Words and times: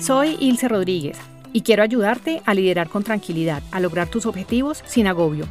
Soy 0.00 0.38
Ilse 0.40 0.66
Rodríguez 0.66 1.18
y 1.52 1.60
quiero 1.60 1.82
ayudarte 1.82 2.40
a 2.46 2.54
liderar 2.54 2.88
con 2.88 3.02
tranquilidad, 3.02 3.62
a 3.70 3.80
lograr 3.80 4.08
tus 4.08 4.24
objetivos 4.24 4.82
sin 4.86 5.06
agobio. 5.06 5.44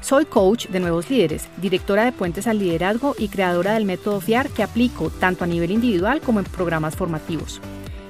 Soy 0.00 0.24
coach 0.24 0.68
de 0.68 0.80
nuevos 0.80 1.10
líderes, 1.10 1.48
directora 1.60 2.06
de 2.06 2.12
Puentes 2.12 2.46
al 2.46 2.58
Liderazgo 2.58 3.14
y 3.18 3.28
creadora 3.28 3.74
del 3.74 3.84
método 3.84 4.22
FIAR 4.22 4.48
que 4.48 4.62
aplico 4.62 5.10
tanto 5.10 5.44
a 5.44 5.46
nivel 5.46 5.70
individual 5.70 6.22
como 6.22 6.38
en 6.38 6.46
programas 6.46 6.96
formativos. 6.96 7.60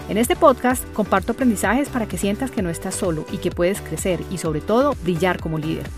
En 0.09 0.17
este 0.17 0.37
podcast 0.37 0.85
comparto 0.93 1.33
aprendizajes 1.33 1.89
para 1.89 2.07
que 2.07 2.19
sientas 2.19 2.53
que 2.53 2.63
no 2.63 2.71
estás 2.71 2.95
solo 2.95 3.27
y 3.33 3.39
que 3.39 3.51
puedes 3.51 3.81
crecer 3.81 4.21
y 4.31 4.39
sobre 4.39 4.61
todo 4.61 4.95
brillar 5.03 5.41
como 5.41 5.59
líder. 5.59 5.89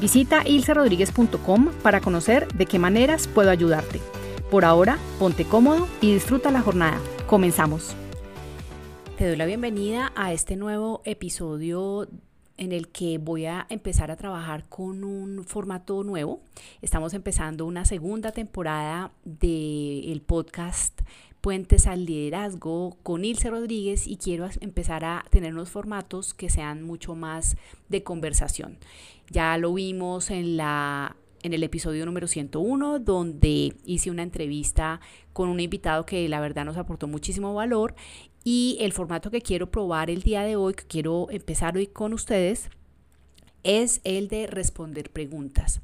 Visita 0.00 0.46
ilserodríguez.com 0.46 1.70
para 1.82 2.00
conocer 2.00 2.46
de 2.52 2.66
qué 2.66 2.78
maneras 2.78 3.26
puedo 3.26 3.50
ayudarte. 3.50 4.00
Por 4.52 4.64
ahora, 4.64 4.98
ponte 5.18 5.44
cómodo 5.44 5.88
y 6.00 6.14
disfruta 6.14 6.52
la 6.52 6.60
jornada. 6.60 7.00
Comenzamos. 7.26 7.96
Te 9.16 9.26
doy 9.26 9.36
la 9.36 9.46
bienvenida 9.46 10.12
a 10.14 10.34
este 10.34 10.56
nuevo 10.56 11.00
episodio 11.06 12.06
en 12.58 12.72
el 12.72 12.88
que 12.88 13.16
voy 13.16 13.46
a 13.46 13.66
empezar 13.70 14.10
a 14.10 14.16
trabajar 14.16 14.68
con 14.68 15.04
un 15.04 15.44
formato 15.46 16.04
nuevo. 16.04 16.42
Estamos 16.82 17.14
empezando 17.14 17.64
una 17.64 17.86
segunda 17.86 18.32
temporada 18.32 19.12
del 19.24 20.20
podcast 20.20 21.00
Puentes 21.40 21.86
al 21.86 22.04
Liderazgo 22.04 22.98
con 23.02 23.24
Ilse 23.24 23.48
Rodríguez 23.48 24.06
y 24.06 24.18
quiero 24.18 24.50
empezar 24.60 25.06
a 25.06 25.24
tener 25.30 25.54
unos 25.54 25.70
formatos 25.70 26.34
que 26.34 26.50
sean 26.50 26.82
mucho 26.82 27.14
más 27.14 27.56
de 27.88 28.02
conversación. 28.02 28.76
Ya 29.30 29.56
lo 29.56 29.72
vimos 29.72 30.30
en 30.30 30.58
la 30.58 31.16
en 31.42 31.54
el 31.54 31.62
episodio 31.62 32.04
número 32.04 32.26
101, 32.26 32.98
donde 32.98 33.76
hice 33.84 34.10
una 34.10 34.24
entrevista 34.24 35.00
con 35.32 35.48
un 35.48 35.60
invitado 35.60 36.04
que 36.04 36.28
la 36.28 36.40
verdad 36.40 36.64
nos 36.64 36.76
aportó 36.76 37.06
muchísimo 37.06 37.54
valor 37.54 37.94
y 38.48 38.76
el 38.78 38.92
formato 38.92 39.32
que 39.32 39.42
quiero 39.42 39.72
probar 39.72 40.08
el 40.08 40.22
día 40.22 40.42
de 40.42 40.54
hoy, 40.54 40.74
que 40.74 40.84
quiero 40.84 41.26
empezar 41.30 41.76
hoy 41.76 41.88
con 41.88 42.12
ustedes, 42.12 42.70
es 43.64 44.00
el 44.04 44.28
de 44.28 44.46
responder 44.46 45.10
preguntas. 45.10 45.80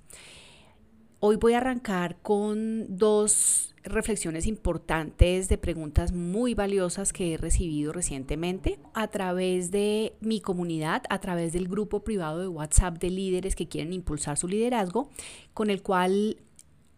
Hoy 1.18 1.34
voy 1.34 1.54
a 1.54 1.56
arrancar 1.56 2.18
con 2.22 2.96
dos 2.96 3.74
reflexiones 3.82 4.46
importantes 4.46 5.48
de 5.48 5.58
preguntas 5.58 6.12
muy 6.12 6.54
valiosas 6.54 7.12
que 7.12 7.34
he 7.34 7.36
recibido 7.36 7.92
recientemente 7.92 8.78
a 8.94 9.08
través 9.08 9.72
de 9.72 10.14
mi 10.20 10.40
comunidad, 10.40 11.02
a 11.10 11.18
través 11.18 11.52
del 11.52 11.66
grupo 11.66 12.04
privado 12.04 12.38
de 12.38 12.46
WhatsApp 12.46 12.96
de 12.98 13.10
líderes 13.10 13.56
que 13.56 13.66
quieren 13.66 13.92
impulsar 13.92 14.38
su 14.38 14.46
liderazgo, 14.46 15.10
con 15.52 15.68
el 15.68 15.82
cual 15.82 16.36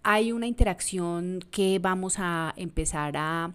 hay 0.02 0.30
una 0.30 0.46
interacción 0.46 1.40
que 1.50 1.78
vamos 1.78 2.16
a 2.18 2.52
empezar 2.58 3.14
a 3.16 3.54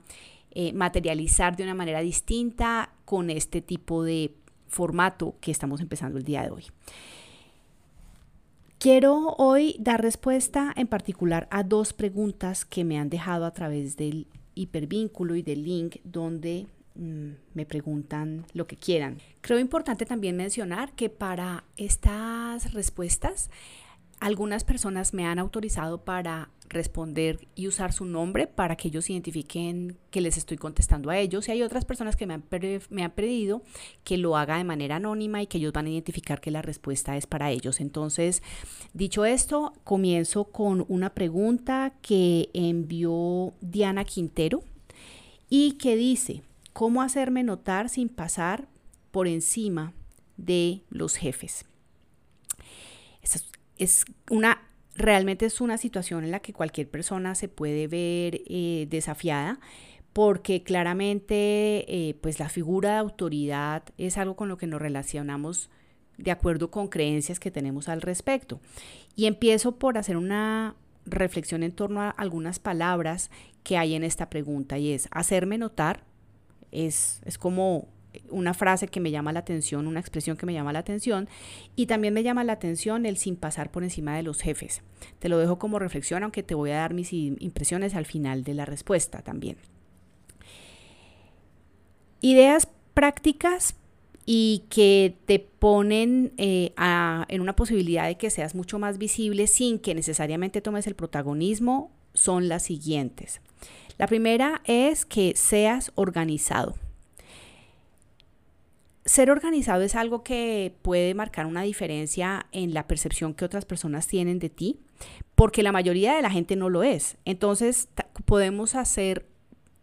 eh, 0.52 0.74
materializar 0.74 1.56
de 1.56 1.64
una 1.64 1.76
manera 1.76 2.02
distinta 2.02 2.92
con 3.06 3.30
este 3.30 3.62
tipo 3.62 4.04
de 4.04 4.34
formato 4.68 5.36
que 5.42 5.52
estamos 5.52 5.82
empezando 5.82 6.18
el 6.18 6.24
día 6.24 6.44
de 6.44 6.52
hoy. 6.52 6.66
Quiero 8.80 9.36
hoy 9.38 9.76
dar 9.78 10.02
respuesta 10.02 10.74
en 10.78 10.88
particular 10.88 11.48
a 11.52 11.64
dos 11.64 11.92
preguntas 11.92 12.64
que 12.64 12.86
me 12.86 12.98
han 12.98 13.10
dejado 13.10 13.46
a 13.46 13.52
través 13.52 13.98
del 13.98 14.26
hipervínculo 14.56 15.36
y 15.36 15.42
del 15.42 15.64
link 15.64 15.98
donde 16.06 16.66
mm, 16.96 17.30
me 17.54 17.66
preguntan 17.66 18.46
lo 18.54 18.68
que 18.68 18.78
quieran. 18.78 19.18
Creo 19.42 19.60
importante 19.60 20.06
también 20.06 20.38
mencionar 20.38 20.94
que 20.94 21.10
para 21.10 21.66
estas 21.76 22.72
respuestas 22.74 23.50
algunas 24.22 24.64
personas 24.64 25.14
me 25.14 25.26
han 25.26 25.40
autorizado 25.40 26.06
para 26.06 26.50
responder 26.70 27.48
y 27.56 27.68
usar 27.68 27.94
su 27.94 28.06
nombre 28.06 28.48
para 28.48 28.76
que 28.76 28.88
ellos 28.88 29.10
identifiquen 29.10 29.98
que 30.12 30.22
les 30.22 30.38
estoy 30.38 30.58
contestando 30.58 31.10
a 31.10 31.18
ellos. 31.18 31.48
Y 31.48 31.52
hay 31.52 31.64
otras 31.64 31.86
personas 31.86 32.16
que 32.16 32.28
me 32.28 32.36
han, 32.36 32.44
me 32.90 33.04
han 33.04 33.12
pedido 33.12 33.62
que 34.04 34.18
lo 34.18 34.38
haga 34.38 34.58
de 34.58 34.64
manera 34.64 34.98
anónima 34.98 35.42
y 35.42 35.48
que 35.48 35.58
ellos 35.58 35.74
van 35.74 35.88
a 35.88 35.90
identificar 35.90 36.40
que 36.40 36.52
la 36.52 36.62
respuesta 36.62 37.18
es 37.18 37.28
para 37.28 37.52
ellos. 37.52 37.80
Entonces, 37.80 38.44
dicho 38.94 39.26
esto, 39.26 39.74
comienzo 39.84 40.46
con 40.46 40.86
una 40.88 41.14
pregunta 41.14 41.94
que 42.02 42.50
envió 42.54 43.54
Diana 43.62 44.06
Quintero 44.06 44.64
y 45.50 45.74
que 45.74 45.96
dice, 45.96 46.44
¿cómo 46.74 47.02
hacerme 47.02 47.44
notar 47.44 47.90
sin 47.90 48.10
pasar 48.10 48.68
por 49.12 49.28
encima 49.28 49.94
de 50.38 50.82
los 50.90 51.16
jefes? 51.16 51.66
es 53.80 54.06
una, 54.30 54.62
realmente 55.00 55.46
es 55.46 55.62
una 55.62 55.78
situación 55.78 56.24
en 56.24 56.32
la 56.32 56.42
que 56.42 56.54
cualquier 56.54 56.90
persona 56.90 57.34
se 57.34 57.48
puede 57.48 57.88
ver 57.88 58.42
eh, 58.46 58.88
desafiada 58.90 59.60
porque 60.14 60.64
claramente 60.64 61.86
eh, 61.88 62.16
pues 62.22 62.40
la 62.40 62.50
figura 62.50 62.94
de 62.94 62.98
autoridad 62.98 63.84
es 63.98 64.18
algo 64.18 64.36
con 64.36 64.50
lo 64.50 64.58
que 64.58 64.68
nos 64.68 64.82
relacionamos 64.82 65.70
de 66.18 66.32
acuerdo 66.32 66.70
con 66.70 66.90
creencias 66.90 67.40
que 67.40 67.52
tenemos 67.52 67.88
al 67.88 68.02
respecto. 68.02 68.60
Y 69.16 69.26
empiezo 69.26 69.78
por 69.78 69.98
hacer 69.98 70.18
una 70.18 70.76
reflexión 71.06 71.64
en 71.64 71.72
torno 71.72 72.02
a 72.02 72.10
algunas 72.10 72.60
palabras 72.60 73.32
que 73.64 73.78
hay 73.78 73.96
en 73.96 74.04
esta 74.04 74.30
pregunta 74.30 74.78
y 74.78 74.92
es 74.92 75.08
hacerme 75.12 75.58
notar, 75.58 76.04
es, 76.72 77.22
es 77.24 77.38
como 77.38 77.88
una 78.30 78.54
frase 78.54 78.88
que 78.88 79.00
me 79.00 79.12
llama 79.12 79.34
la 79.34 79.40
atención, 79.40 79.88
una 79.88 80.00
expresión 80.00 80.38
que 80.38 80.46
me 80.46 80.54
llama 80.54 80.74
la 80.74 80.80
atención 80.80 81.28
y 81.76 81.86
también 81.86 82.14
me 82.14 82.24
llama 82.24 82.44
la 82.44 82.54
atención 82.54 83.06
el 83.06 83.18
sin 83.18 83.36
pasar 83.36 83.72
por 83.72 83.84
encima 83.84 84.16
de 84.16 84.24
los 84.24 84.42
jefes. 84.42 84.82
Te 85.20 85.30
lo 85.30 85.38
dejo 85.38 85.60
como 85.60 85.80
reflexión, 85.80 86.24
aunque 86.24 86.44
te 86.44 86.56
voy 86.56 86.72
a 86.72 86.78
dar 86.78 86.94
mis 86.94 87.14
impresiones 87.14 87.96
al 87.96 88.06
final 88.06 88.44
de 88.44 88.54
la 88.54 88.66
respuesta 88.66 89.22
también. 89.22 89.58
Ideas 92.22 92.68
prácticas 92.94 93.76
y 94.26 94.66
que 94.70 95.16
te 95.26 95.40
ponen 95.40 96.34
eh, 96.38 96.74
en 97.30 97.42
una 97.42 97.56
posibilidad 97.56 98.08
de 98.08 98.18
que 98.18 98.30
seas 98.30 98.54
mucho 98.54 98.78
más 98.78 98.98
visible 98.98 99.48
sin 99.48 99.80
que 99.80 99.96
necesariamente 99.96 100.62
tomes 100.62 100.86
el 100.88 100.96
protagonismo 100.96 101.92
son 102.14 102.50
las 102.50 102.64
siguientes. 102.64 103.42
La 103.98 104.08
primera 104.08 104.62
es 104.66 105.06
que 105.06 105.34
seas 105.36 105.92
organizado 105.96 106.76
ser 109.10 109.32
organizado 109.32 109.82
es 109.82 109.96
algo 109.96 110.24
que 110.24 110.76
puede 110.84 111.16
marcar 111.16 111.48
una 111.48 111.64
diferencia 111.64 112.46
en 112.52 112.76
la 112.76 112.86
percepción 112.86 113.34
que 113.34 113.44
otras 113.44 113.66
personas 113.66 114.06
tienen 114.06 114.38
de 114.38 114.50
ti, 114.50 114.82
porque 115.34 115.64
la 115.64 115.72
mayoría 115.72 116.16
de 116.16 116.22
la 116.22 116.30
gente 116.30 116.56
no 116.56 116.70
lo 116.70 116.84
es. 116.84 117.18
Entonces 117.26 117.90
podemos 118.26 118.76
hacer 118.76 119.26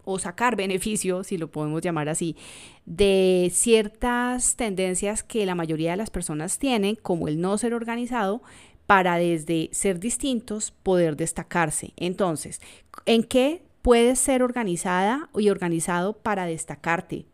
o 0.04 0.20
sacar 0.20 0.54
beneficio, 0.64 1.24
si 1.24 1.38
lo 1.38 1.50
podemos 1.50 1.82
llamar 1.82 2.08
así, 2.08 2.36
de 2.84 3.50
ciertas 3.52 4.54
tendencias 4.54 5.24
que 5.24 5.44
la 5.44 5.56
mayoría 5.56 5.90
de 5.90 5.96
las 5.96 6.10
personas 6.10 6.60
tienen, 6.60 6.94
como 6.94 7.26
el 7.26 7.40
no 7.40 7.58
ser 7.58 7.74
organizado, 7.74 8.42
para 8.86 9.16
desde 9.16 9.70
ser 9.72 9.98
distintos 9.98 10.70
poder 10.84 11.16
destacarse. 11.16 11.94
Entonces, 11.96 12.60
¿en 13.06 13.24
qué 13.24 13.64
puedes 13.82 14.20
ser 14.20 14.44
organizada 14.44 15.30
y 15.34 15.50
organizado 15.50 16.12
para 16.12 16.46
destacarte? 16.46 17.26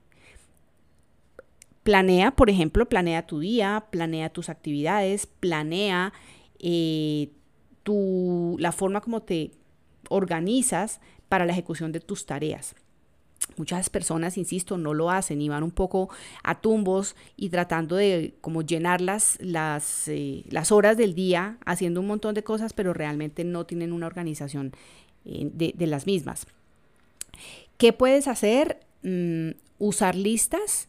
Planea, 1.82 2.30
por 2.30 2.48
ejemplo, 2.48 2.88
planea 2.88 3.26
tu 3.26 3.40
día, 3.40 3.86
planea 3.90 4.30
tus 4.30 4.48
actividades, 4.48 5.26
planea 5.26 6.12
eh, 6.60 7.30
tu, 7.82 8.56
la 8.60 8.70
forma 8.70 9.00
como 9.00 9.22
te 9.22 9.50
organizas 10.08 11.00
para 11.28 11.44
la 11.44 11.52
ejecución 11.52 11.90
de 11.90 12.00
tus 12.00 12.24
tareas. 12.26 12.76
Muchas 13.56 13.90
personas, 13.90 14.38
insisto, 14.38 14.78
no 14.78 14.94
lo 14.94 15.10
hacen 15.10 15.42
y 15.42 15.48
van 15.48 15.64
un 15.64 15.72
poco 15.72 16.08
a 16.44 16.60
tumbos 16.60 17.16
y 17.36 17.48
tratando 17.50 17.96
de 17.96 18.34
como 18.40 18.62
llenar 18.62 19.00
las, 19.00 19.36
las, 19.40 20.06
eh, 20.08 20.44
las 20.48 20.70
horas 20.70 20.96
del 20.96 21.14
día 21.14 21.58
haciendo 21.66 22.00
un 22.00 22.06
montón 22.06 22.34
de 22.34 22.44
cosas, 22.44 22.72
pero 22.72 22.94
realmente 22.94 23.44
no 23.44 23.66
tienen 23.66 23.92
una 23.92 24.06
organización 24.06 24.72
eh, 25.24 25.50
de, 25.52 25.86
las 25.86 26.06
mismas. 26.06 26.46
¿Qué 27.76 27.92
puedes 27.92 28.28
hacer? 28.28 28.80
Mm, 29.02 29.50
usar 29.78 30.14
listas 30.14 30.88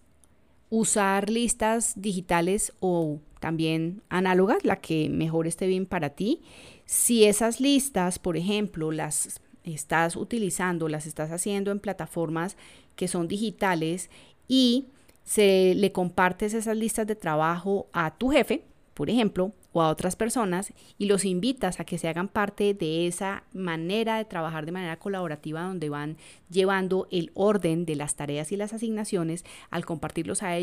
usar 0.75 1.29
listas 1.29 1.93
digitales 1.95 2.73
o 2.79 3.19
también 3.39 4.01
análogas, 4.09 4.65
la 4.65 4.77
que 4.77 5.07
mejor 5.07 5.45
esté 5.45 5.67
bien 5.67 5.85
para 5.85 6.09
ti. 6.09 6.41
Si 6.85 7.25
esas 7.25 7.61
listas, 7.61 8.17
por 8.17 8.37
ejemplo, 8.37 8.91
las 8.91 9.39
estás 9.63 10.15
utilizando, 10.15 10.89
las 10.89 11.05
estás 11.05 11.29
haciendo 11.29 11.69
en 11.69 11.79
plataformas 11.79 12.57
que 12.95 13.07
son 13.07 13.27
digitales 13.27 14.09
y 14.47 14.87
se 15.23 15.75
le 15.75 15.91
compartes 15.91 16.55
esas 16.55 16.75
listas 16.75 17.05
de 17.05 17.15
trabajo 17.15 17.85
a 17.93 18.17
tu 18.17 18.29
jefe, 18.29 18.63
por 18.95 19.11
ejemplo, 19.11 19.51
o 19.73 19.81
a 19.81 19.89
otras 19.89 20.15
personas 20.15 20.73
y 20.97 21.05
los 21.05 21.25
invitas 21.25 21.79
a 21.79 21.85
que 21.85 21.97
se 21.97 22.07
hagan 22.07 22.27
parte 22.27 22.73
de 22.73 23.07
esa 23.07 23.43
manera 23.53 24.17
de 24.17 24.25
trabajar 24.25 24.65
de 24.65 24.71
manera 24.71 24.97
colaborativa 24.97 25.63
donde 25.63 25.89
van 25.89 26.17
llevando 26.49 27.07
el 27.11 27.31
orden 27.33 27.85
de 27.85 27.95
las 27.95 28.15
tareas 28.15 28.51
y 28.51 28.57
las 28.57 28.71
asignaciones 28.71 29.43
al 29.69 29.85
compartirlos 29.85 30.43
a, 30.43 30.57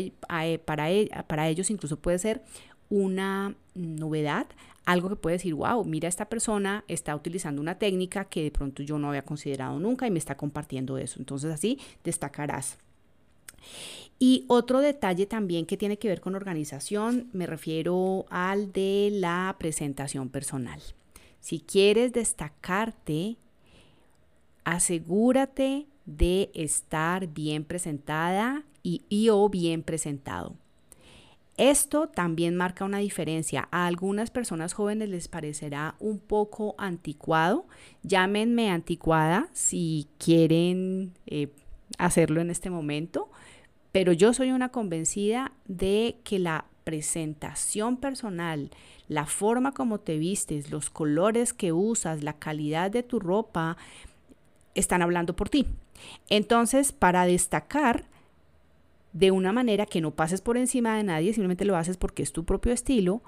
para, 0.65 0.87
para 1.27 1.49
ellos 1.49 1.69
incluso 1.69 1.97
puede 1.97 2.19
ser 2.19 2.41
una 2.89 3.55
novedad, 3.73 4.47
algo 4.85 5.09
que 5.09 5.15
puede 5.15 5.37
decir, 5.37 5.53
wow, 5.53 5.83
mira, 5.85 6.09
esta 6.09 6.25
persona 6.25 6.83
está 6.89 7.15
utilizando 7.15 7.61
una 7.61 7.79
técnica 7.79 8.25
que 8.25 8.43
de 8.43 8.51
pronto 8.51 8.83
yo 8.83 8.99
no 8.99 9.09
había 9.09 9.23
considerado 9.23 9.79
nunca 9.79 10.07
y 10.07 10.11
me 10.11 10.19
está 10.19 10.35
compartiendo 10.35 10.97
eso. 10.97 11.19
Entonces 11.19 11.51
así 11.51 11.79
destacarás. 12.03 12.77
Y 14.23 14.45
otro 14.47 14.81
detalle 14.81 15.25
también 15.25 15.65
que 15.65 15.77
tiene 15.77 15.97
que 15.97 16.07
ver 16.07 16.21
con 16.21 16.35
organización, 16.35 17.31
me 17.33 17.47
refiero 17.47 18.27
al 18.29 18.71
de 18.71 19.09
la 19.11 19.55
presentación 19.57 20.29
personal. 20.29 20.79
Si 21.39 21.59
quieres 21.59 22.13
destacarte, 22.13 23.37
asegúrate 24.63 25.87
de 26.05 26.51
estar 26.53 27.29
bien 27.29 27.63
presentada 27.63 28.63
y, 28.83 29.29
o 29.29 29.49
bien 29.49 29.81
presentado. 29.81 30.53
Esto 31.57 32.07
también 32.07 32.55
marca 32.55 32.85
una 32.85 32.99
diferencia. 32.99 33.69
A 33.71 33.87
algunas 33.87 34.29
personas 34.29 34.73
jóvenes 34.73 35.09
les 35.09 35.29
parecerá 35.29 35.95
un 35.97 36.19
poco 36.19 36.75
anticuado. 36.77 37.65
Llámenme 38.03 38.69
anticuada 38.69 39.49
si 39.53 40.07
quieren 40.19 41.11
eh, 41.25 41.47
hacerlo 41.97 42.39
en 42.39 42.51
este 42.51 42.69
momento. 42.69 43.31
Pero 43.91 44.13
yo 44.13 44.33
soy 44.33 44.51
una 44.51 44.69
convencida 44.69 45.51
de 45.65 46.17
que 46.23 46.39
la 46.39 46.65
presentación 46.83 47.97
personal, 47.97 48.71
la 49.07 49.25
forma 49.25 49.73
como 49.73 49.99
te 49.99 50.17
vistes, 50.17 50.71
los 50.71 50.89
colores 50.89 51.53
que 51.53 51.71
usas, 51.71 52.23
la 52.23 52.33
calidad 52.33 52.89
de 52.91 53.03
tu 53.03 53.19
ropa, 53.19 53.77
están 54.75 55.01
hablando 55.01 55.35
por 55.35 55.49
ti. 55.49 55.67
Entonces, 56.29 56.91
para 56.91 57.25
destacar 57.25 58.05
de 59.13 59.31
una 59.31 59.51
manera 59.51 59.85
que 59.85 60.01
no 60.01 60.11
pases 60.11 60.41
por 60.41 60.57
encima 60.57 60.95
de 60.95 61.03
nadie, 61.03 61.33
simplemente 61.33 61.65
lo 61.65 61.75
haces 61.75 61.97
porque 61.97 62.23
es 62.23 62.31
tu 62.31 62.45
propio 62.45 62.71
estilo, 62.71 63.21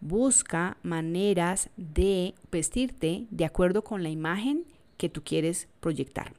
busca 0.00 0.76
maneras 0.82 1.70
de 1.76 2.34
vestirte 2.52 3.26
de 3.30 3.44
acuerdo 3.44 3.82
con 3.82 4.02
la 4.02 4.10
imagen 4.10 4.64
que 4.96 5.08
tú 5.08 5.22
quieres 5.24 5.68
proyectar. 5.80 6.34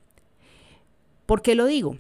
¿Por 1.25 1.41
qué 1.41 1.55
lo 1.55 1.65
digo? 1.65 1.97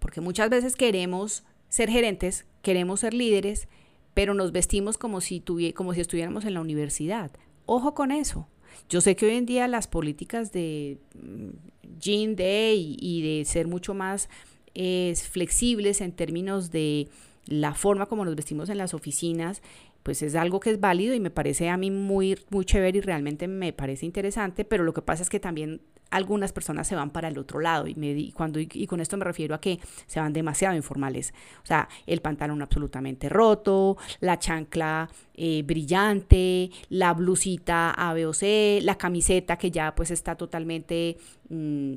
Porque 0.00 0.20
muchas 0.20 0.50
veces 0.50 0.74
queremos 0.74 1.44
ser 1.68 1.88
gerentes, 1.88 2.46
queremos 2.62 3.00
ser 3.00 3.14
líderes, 3.14 3.68
pero 4.12 4.34
nos 4.34 4.50
vestimos 4.50 4.98
como 4.98 5.20
si, 5.20 5.44
como 5.74 5.94
si 5.94 6.00
estuviéramos 6.00 6.44
en 6.44 6.54
la 6.54 6.60
universidad. 6.60 7.30
Ojo 7.66 7.94
con 7.94 8.10
eso. 8.10 8.48
Yo 8.88 9.00
sé 9.00 9.14
que 9.14 9.26
hoy 9.26 9.36
en 9.36 9.46
día 9.46 9.68
las 9.68 9.86
políticas 9.86 10.50
de 10.50 10.98
mm, 11.14 11.98
Jean 12.00 12.34
Day 12.34 12.96
y 12.98 13.22
de 13.22 13.44
ser 13.44 13.68
mucho 13.68 13.94
más 13.94 14.28
eh, 14.74 15.14
flexibles 15.30 16.00
en 16.00 16.12
términos 16.12 16.70
de 16.70 17.08
la 17.46 17.74
forma 17.74 18.06
como 18.06 18.24
nos 18.24 18.36
vestimos 18.36 18.68
en 18.68 18.78
las 18.78 18.94
oficinas, 18.94 19.62
pues 20.02 20.22
es 20.22 20.34
algo 20.34 20.60
que 20.60 20.70
es 20.70 20.80
válido 20.80 21.14
y 21.14 21.20
me 21.20 21.30
parece 21.30 21.68
a 21.68 21.76
mí 21.76 21.90
muy, 21.90 22.38
muy 22.50 22.64
chévere 22.64 22.98
y 22.98 23.00
realmente 23.00 23.48
me 23.48 23.72
parece 23.72 24.06
interesante, 24.06 24.64
pero 24.64 24.84
lo 24.84 24.92
que 24.92 25.02
pasa 25.02 25.22
es 25.22 25.30
que 25.30 25.40
también 25.40 25.80
algunas 26.10 26.52
personas 26.52 26.86
se 26.86 26.94
van 26.94 27.10
para 27.10 27.28
el 27.28 27.38
otro 27.38 27.60
lado 27.60 27.86
y, 27.86 27.94
me, 27.94 28.32
cuando, 28.32 28.58
y, 28.58 28.86
con 28.86 29.00
esto 29.00 29.16
me 29.16 29.24
refiero 29.24 29.54
a 29.54 29.60
que 29.60 29.78
se 30.06 30.20
van 30.20 30.32
demasiado 30.32 30.76
informales. 30.76 31.32
O 31.62 31.66
sea, 31.66 31.88
el 32.06 32.20
pantalón 32.20 32.62
absolutamente 32.62 33.28
roto, 33.28 33.96
la 34.20 34.38
chancla 34.38 35.08
eh, 35.34 35.62
brillante, 35.64 36.70
la 36.88 37.14
blusita 37.14 37.90
A, 37.90 38.12
B 38.12 38.26
o 38.26 38.32
C, 38.32 38.80
la 38.82 38.96
camiseta 38.96 39.56
que 39.56 39.70
ya 39.70 39.94
pues 39.94 40.10
está 40.10 40.34
totalmente 40.34 41.16
mm, 41.48 41.94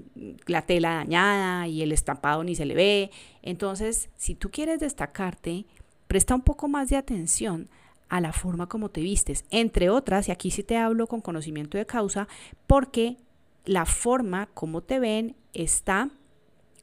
la 0.48 0.62
tela 0.64 0.96
dañada 0.96 1.68
y 1.68 1.82
el 1.82 1.92
estampado 1.92 2.44
ni 2.44 2.56
se 2.56 2.66
le 2.66 2.76
ve. 2.76 3.12
Entonces, 3.42 4.10
si 4.16 4.36
tú 4.36 4.52
quieres 4.52 4.80
destacarte, 4.80 5.66
presta 6.08 6.36
un 6.36 6.42
poco 6.42 6.68
más 6.68 6.90
de 6.90 6.98
atención 6.98 7.70
a 8.10 8.22
la 8.22 8.32
forma 8.32 8.68
como 8.68 8.90
te 8.90 9.02
vistes, 9.02 9.44
entre 9.50 9.90
otras, 9.90 10.28
y 10.28 10.32
aquí 10.32 10.52
sí 10.52 10.62
te 10.62 10.78
hablo 10.78 11.08
con 11.08 11.20
conocimiento 11.22 11.80
de 11.80 11.88
causa, 11.88 12.28
porque 12.68 13.18
la 13.66 13.86
forma 13.86 14.48
como 14.54 14.82
te 14.82 15.00
ven 15.00 15.36
está 15.54 16.10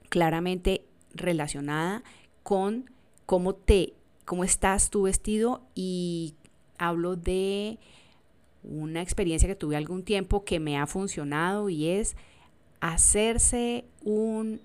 claramente 0.08 0.84
relacionada 1.14 2.02
con 2.42 2.90
cómo 3.26 3.54
te 3.54 3.94
cómo 4.24 4.44
estás 4.44 4.90
tu 4.90 5.02
vestido 5.02 5.62
y 5.74 6.34
hablo 6.78 7.16
de 7.16 7.78
una 8.62 9.02
experiencia 9.02 9.48
que 9.48 9.56
tuve 9.56 9.76
algún 9.76 10.04
tiempo 10.04 10.44
que 10.44 10.60
me 10.60 10.78
ha 10.78 10.86
funcionado 10.86 11.68
y 11.68 11.88
es 11.88 12.16
hacerse 12.80 13.84
un 14.02 14.60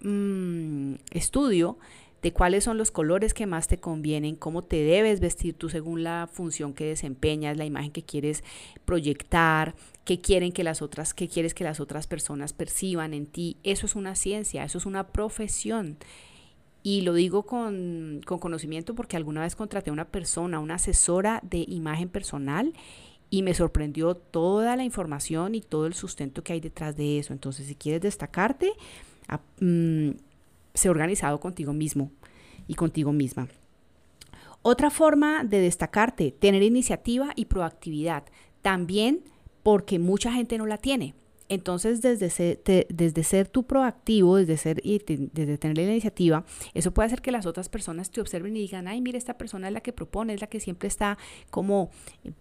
mm, 0.00 0.94
estudio 1.10 1.78
de 2.26 2.32
cuáles 2.32 2.64
son 2.64 2.76
los 2.76 2.90
colores 2.90 3.34
que 3.34 3.46
más 3.46 3.68
te 3.68 3.78
convienen, 3.78 4.34
cómo 4.34 4.62
te 4.62 4.82
debes 4.82 5.20
vestir 5.20 5.54
tú 5.54 5.68
según 5.68 6.02
la 6.02 6.28
función 6.32 6.74
que 6.74 6.84
desempeñas, 6.84 7.56
la 7.56 7.64
imagen 7.64 7.92
que 7.92 8.02
quieres 8.02 8.42
proyectar, 8.84 9.76
qué 10.04 10.20
quieren 10.20 10.50
que 10.50 10.64
las 10.64 10.82
otras, 10.82 11.14
qué 11.14 11.28
quieres 11.28 11.54
que 11.54 11.62
las 11.62 11.78
otras 11.78 12.08
personas 12.08 12.52
perciban 12.52 13.14
en 13.14 13.26
ti. 13.26 13.58
Eso 13.62 13.86
es 13.86 13.94
una 13.94 14.16
ciencia, 14.16 14.64
eso 14.64 14.76
es 14.76 14.86
una 14.86 15.06
profesión. 15.06 15.98
Y 16.82 17.02
lo 17.02 17.14
digo 17.14 17.44
con, 17.44 18.22
con 18.26 18.40
conocimiento 18.40 18.96
porque 18.96 19.16
alguna 19.16 19.42
vez 19.42 19.54
contraté 19.54 19.90
a 19.90 19.92
una 19.92 20.08
persona, 20.08 20.58
una 20.58 20.74
asesora 20.74 21.40
de 21.48 21.64
imagen 21.68 22.08
personal, 22.08 22.72
y 23.30 23.42
me 23.44 23.54
sorprendió 23.54 24.16
toda 24.16 24.74
la 24.74 24.82
información 24.82 25.54
y 25.54 25.60
todo 25.60 25.86
el 25.86 25.94
sustento 25.94 26.42
que 26.42 26.54
hay 26.54 26.60
detrás 26.60 26.96
de 26.96 27.20
eso. 27.20 27.32
Entonces, 27.32 27.68
si 27.68 27.76
quieres 27.76 28.02
destacarte, 28.02 28.72
mm, 29.60 30.10
sé 30.76 30.90
organizado 30.90 31.40
contigo 31.40 31.72
mismo 31.72 32.10
y 32.66 32.74
contigo 32.74 33.12
misma. 33.12 33.48
Otra 34.62 34.90
forma 34.90 35.44
de 35.44 35.60
destacarte, 35.60 36.32
tener 36.32 36.62
iniciativa 36.62 37.32
y 37.36 37.44
proactividad, 37.44 38.24
también 38.62 39.22
porque 39.62 39.98
mucha 39.98 40.32
gente 40.32 40.58
no 40.58 40.66
la 40.66 40.78
tiene. 40.78 41.14
Entonces, 41.48 42.02
desde 42.02 42.30
ser, 42.30 42.60
desde 42.88 43.22
ser 43.22 43.46
tú 43.46 43.62
proactivo, 43.62 44.36
desde, 44.36 44.56
ser, 44.56 44.80
y 44.82 44.98
desde 45.06 45.58
tener 45.58 45.76
la 45.76 45.84
iniciativa, 45.84 46.44
eso 46.74 46.92
puede 46.92 47.06
hacer 47.06 47.22
que 47.22 47.30
las 47.30 47.46
otras 47.46 47.68
personas 47.68 48.10
te 48.10 48.20
observen 48.20 48.56
y 48.56 48.60
digan, 48.60 48.88
ay, 48.88 49.00
mira, 49.00 49.16
esta 49.16 49.38
persona 49.38 49.68
es 49.68 49.72
la 49.72 49.80
que 49.80 49.92
propone, 49.92 50.34
es 50.34 50.40
la 50.40 50.48
que 50.48 50.58
siempre 50.58 50.88
está 50.88 51.16
como 51.50 51.90
eh, 52.24 52.32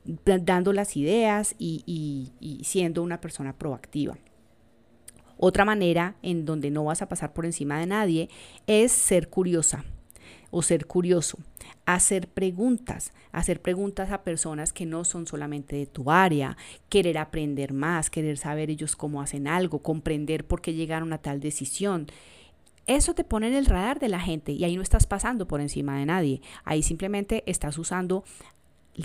dando 0.44 0.74
las 0.74 0.98
ideas 0.98 1.54
y 1.60 2.32
siendo 2.64 3.04
una 3.04 3.22
persona 3.22 3.56
proactiva. 3.56 4.18
Otra 5.38 5.66
manera 5.66 6.16
en 6.24 6.46
donde 6.46 6.72
no 6.72 6.86
vas 6.86 7.04
a 7.04 7.10
pasar 7.10 7.34
por 7.34 7.46
encima 7.46 7.80
de 7.80 7.86
nadie 7.86 8.30
es 8.66 8.92
ser 8.92 9.30
curiosa 9.30 9.86
o 10.58 10.62
ser 10.62 10.86
curioso, 10.86 11.38
hacer 11.86 12.30
preguntas, 12.30 13.12
hacer 13.34 13.62
preguntas 13.62 14.10
a 14.14 14.24
personas 14.24 14.72
que 14.72 14.86
no 14.86 15.04
son 15.04 15.28
solamente 15.28 15.76
de 15.76 15.86
tu 15.86 16.10
área, 16.10 16.56
querer 16.88 17.18
aprender 17.18 17.74
más, 17.74 18.10
querer 18.10 18.38
saber 18.38 18.70
ellos 18.70 18.96
cómo 18.96 19.22
hacen 19.22 19.50
algo, 19.50 19.80
comprender 19.80 20.48
por 20.48 20.62
qué 20.62 20.74
llegaron 20.74 21.12
a 21.12 21.18
tal 21.18 21.42
decisión. 21.42 22.08
Eso 22.88 23.14
te 23.14 23.26
pone 23.26 23.50
en 23.50 23.54
el 23.54 23.66
radar 23.66 24.00
de 24.00 24.08
la 24.08 24.22
gente 24.22 24.54
y 24.54 24.64
ahí 24.64 24.78
no 24.78 24.82
estás 24.82 25.06
pasando 25.06 25.46
por 25.46 25.60
encima 25.60 26.00
de 26.00 26.06
nadie. 26.06 26.42
Ahí 26.64 26.84
simplemente 26.84 27.44
estás 27.48 27.78
usando 27.78 28.24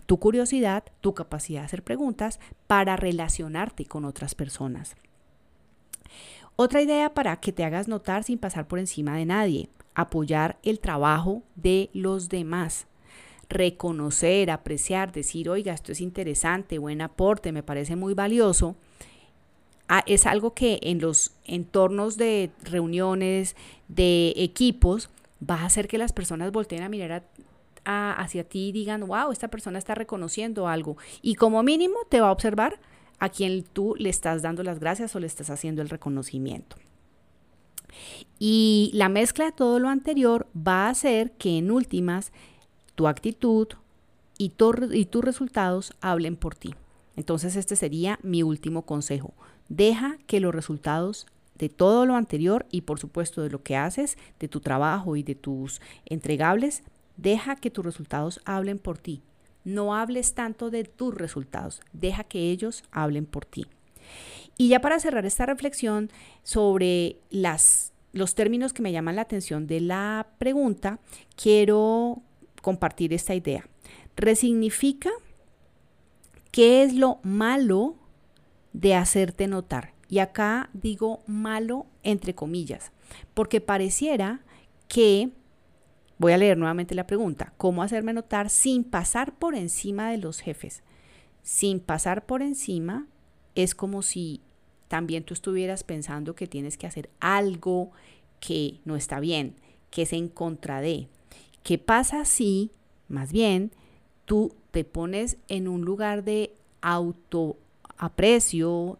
tu 0.06 0.20
curiosidad, 0.20 0.84
tu 1.00 1.14
capacidad 1.14 1.62
de 1.62 1.66
hacer 1.66 1.82
preguntas 1.82 2.38
para 2.68 2.94
relacionarte 2.94 3.86
con 3.86 4.04
otras 4.04 4.36
personas. 4.36 4.94
Otra 6.54 6.80
idea 6.80 7.12
para 7.12 7.40
que 7.40 7.50
te 7.50 7.64
hagas 7.64 7.88
notar 7.88 8.22
sin 8.22 8.38
pasar 8.38 8.68
por 8.68 8.78
encima 8.78 9.16
de 9.16 9.26
nadie, 9.26 9.68
apoyar 10.00 10.59
el 10.62 10.80
trabajo 10.80 11.42
de 11.57 11.90
los 11.92 12.28
demás. 12.28 12.87
Reconocer, 13.49 14.50
apreciar, 14.50 15.12
decir, 15.12 15.49
oiga, 15.49 15.73
esto 15.73 15.92
es 15.92 16.00
interesante, 16.00 16.78
buen 16.78 17.02
aporte, 17.02 17.52
me 17.52 17.62
parece 17.62 17.97
muy 17.97 18.14
valioso. 18.14 18.76
Ah, 19.88 20.04
es 20.07 20.26
algo 20.26 20.54
que 20.54 20.78
en 20.83 21.00
los 21.00 21.33
entornos 21.45 22.16
de 22.16 22.50
reuniones, 22.62 23.57
de 23.88 24.33
equipos, 24.37 25.11
va 25.49 25.57
a 25.57 25.66
hacer 25.66 25.88
que 25.88 25.99
las 25.99 26.12
personas 26.12 26.52
volteen 26.52 26.83
a 26.83 26.88
mirar 26.88 27.25
hacia 27.85 28.45
ti 28.45 28.69
y 28.69 28.73
digan, 28.73 29.07
wow, 29.07 29.33
esta 29.33 29.49
persona 29.49 29.78
está 29.78 29.95
reconociendo 29.95 30.69
algo. 30.69 30.97
Y 31.23 31.35
como 31.35 31.62
mínimo 31.62 31.97
te 32.09 32.21
va 32.21 32.28
a 32.28 32.33
observar 32.33 32.78
a 33.19 33.30
quien 33.30 33.64
tú 33.64 33.95
le 33.99 34.11
estás 34.11 34.42
dando 34.42 34.62
las 34.62 34.78
gracias 34.78 35.14
o 35.16 35.21
le 35.21 35.26
estás 35.26 35.50
haciendo 35.50 35.83
el 35.83 35.88
reconocimiento. 35.88 36.76
Y 38.38 38.90
la 38.94 39.09
mezcla 39.09 39.47
de 39.47 39.52
todo 39.52 39.78
lo 39.78 39.88
anterior 39.88 40.47
va 40.56 40.87
a 40.87 40.90
hacer 40.90 41.32
que 41.32 41.59
en 41.59 41.70
últimas 41.70 42.32
tu 42.94 43.09
actitud 43.09 43.68
y, 44.38 44.52
y 44.92 45.04
tus 45.04 45.25
resultados 45.25 45.92
hablen 46.00 46.37
por 46.37 46.54
ti. 46.54 46.75
Entonces 47.16 47.56
este 47.56 47.76
sería 47.76 48.18
mi 48.23 48.42
último 48.42 48.82
consejo. 48.82 49.35
Deja 49.68 50.16
que 50.26 50.40
los 50.40 50.54
resultados 50.54 51.26
de 51.61 51.68
todo 51.68 52.06
lo 52.06 52.16
anterior 52.16 52.66
y 52.70 52.80
por 52.80 52.99
supuesto 52.99 53.42
de 53.42 53.50
lo 53.50 53.62
que 53.62 53.76
haces, 53.76 54.16
de 54.38 54.49
tu 54.49 54.61
trabajo 54.61 55.16
y 55.16 55.23
de 55.23 55.35
tus 55.35 55.80
entregables, 56.06 56.82
deja 57.18 57.56
que 57.56 57.70
tus 57.70 57.85
resultados 57.85 58.40
hablen 58.47 58.78
por 58.78 58.97
ti. 58.97 59.23
No 59.62 59.94
hables 59.94 60.35
tanto 60.35 60.70
de 60.70 60.85
tus 60.85 61.14
resultados, 61.14 61.82
deja 61.92 62.25
que 62.25 62.50
ellos 62.50 62.82
hablen 62.90 63.26
por 63.26 63.44
ti. 63.44 63.66
Y 64.57 64.69
ya 64.69 64.80
para 64.80 65.00
cerrar 65.00 65.26
esta 65.26 65.47
reflexión 65.47 66.11
sobre 66.42 67.16
las, 67.30 67.92
los 68.12 68.35
términos 68.35 68.73
que 68.73 68.83
me 68.83 68.92
llaman 68.92 69.16
la 69.16 69.23
atención 69.23 69.66
de 69.66 69.80
la 69.80 70.28
pregunta, 70.38 70.99
quiero 71.37 72.23
compartir 72.62 73.12
esta 73.12 73.35
idea. 73.35 73.66
Resignifica 74.16 75.11
qué 76.50 76.83
es 76.83 76.95
lo 76.95 77.21
malo 77.23 77.97
de 78.73 78.95
hacerte 78.95 79.47
notar. 79.47 79.95
Y 80.09 80.19
acá 80.19 80.71
digo 80.73 81.23
malo 81.26 81.87
entre 82.02 82.35
comillas, 82.35 82.92
porque 83.33 83.61
pareciera 83.61 84.40
que 84.88 85.30
Voy 86.21 86.33
a 86.33 86.37
leer 86.37 86.59
nuevamente 86.59 86.95
la 86.95 87.07
pregunta. 87.07 87.54
¿Cómo 87.57 87.83
hacerme 87.83 88.12
notar 88.12 88.50
sin 88.50 88.85
pasar 88.85 89.38
por 89.38 89.54
encima 89.54 90.11
de 90.11 90.19
los 90.19 90.40
jefes? 90.40 90.83
Sin 91.42 91.80
pasar 91.80 92.26
por 92.26 92.42
encima 92.42 93.07
es 93.54 93.75
como 93.75 94.02
si 94.02 94.40
también 94.88 95.25
tú 95.25 95.35
estuvieras 95.35 95.85
pensando 95.85 96.35
que 96.35 96.47
tienes 96.47 96.76
que 96.76 96.87
hacer 96.87 97.11
algo 97.21 97.92
que 98.40 98.80
no 98.85 98.97
está 98.97 99.21
bien, 99.21 99.54
que 99.90 100.02
es 100.02 100.12
en 100.12 100.28
contra 100.28 100.80
de. 100.80 101.09
¿Qué 101.62 101.78
pasa 101.78 102.25
si, 102.25 102.71
más 103.09 103.33
bien, 103.33 103.71
tú 104.25 104.54
te 104.71 104.85
pones 104.85 105.37
en 105.49 105.69
un 105.69 105.83
lugar 105.83 106.25
de 106.25 106.52
autoaprecio, 106.80 107.59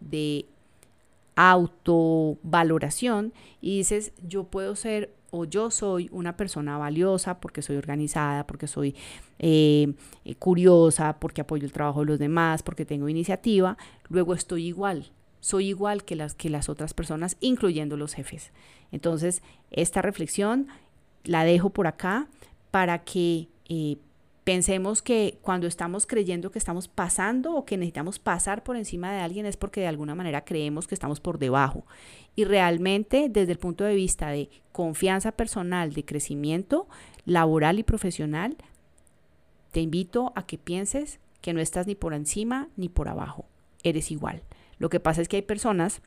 de 0.01 0.47
autovaloración 1.37 3.33
y 3.61 3.79
dices, 3.79 4.13
yo 4.27 4.45
puedo 4.45 4.77
ser 4.77 5.11
o 5.31 5.45
yo 5.45 5.71
soy 5.71 6.09
una 6.13 6.37
persona 6.37 6.79
valiosa 6.79 7.41
porque 7.41 7.63
soy 7.63 7.77
organizada, 7.77 8.47
porque 8.47 8.67
soy 8.67 8.95
eh, 9.39 9.93
eh, 10.25 10.35
curiosa, 10.37 11.17
porque 11.19 11.41
apoyo 11.41 11.65
el 11.65 11.73
trabajo 11.73 12.01
de 12.01 12.07
los 12.07 12.19
demás, 12.19 12.63
porque 12.63 12.85
tengo 12.85 13.09
iniciativa, 13.09 13.77
luego 14.09 14.35
estoy 14.35 14.67
igual, 14.67 15.11
soy 15.41 15.69
igual 15.69 16.05
que 16.05 16.17
las, 16.17 16.35
que 16.35 16.51
las 16.51 16.69
otras 16.69 16.95
personas, 16.95 17.37
incluyendo 17.41 17.97
los 17.97 18.15
jefes. 18.15 18.53
Entonces, 18.93 19.43
esta 19.71 20.03
reflexión 20.03 20.69
la 21.25 21.45
dejo 21.45 21.71
por 21.71 21.87
acá 21.87 22.29
para 22.71 23.05
que 23.05 23.49
eh, 23.69 23.97
pensemos 24.45 25.03
que 25.03 25.39
cuando 25.43 25.67
estamos 25.67 26.07
creyendo 26.07 26.51
que 26.51 26.59
estamos 26.59 26.89
pasando 26.89 27.55
o 27.55 27.65
que 27.65 27.77
necesitamos 27.77 28.19
pasar 28.19 28.63
por 28.63 28.77
encima 28.77 29.13
de 29.13 29.21
alguien 29.21 29.47
es 29.47 29.57
porque 29.57 29.81
de 29.81 29.87
alguna 29.87 30.15
manera 30.15 30.45
creemos 30.45 30.87
que 30.87 30.95
estamos 30.95 31.21
por 31.21 31.39
debajo. 31.39 31.85
Y 32.37 32.45
realmente 32.45 33.29
desde 33.29 33.53
el 33.53 33.59
punto 33.59 33.85
de 33.85 33.95
vista 33.95 34.29
de 34.31 34.49
confianza 34.73 35.33
personal, 35.33 35.93
de 35.93 36.05
crecimiento 36.05 36.89
laboral 37.25 37.79
y 37.79 37.83
profesional, 37.83 38.57
te 39.73 39.81
invito 39.81 40.33
a 40.35 40.47
que 40.47 40.59
pienses 40.59 41.21
que 41.41 41.53
no 41.53 41.61
estás 41.61 41.87
ni 41.87 41.95
por 41.95 42.15
encima 42.15 42.69
ni 42.77 42.89
por 42.89 43.09
abajo, 43.09 43.45
eres 43.83 44.11
igual. 44.11 44.43
Lo 44.79 44.89
que 44.89 45.01
pasa 45.01 45.23
es 45.23 45.29
que 45.29 45.37
hay 45.37 45.43
personas 45.43 46.03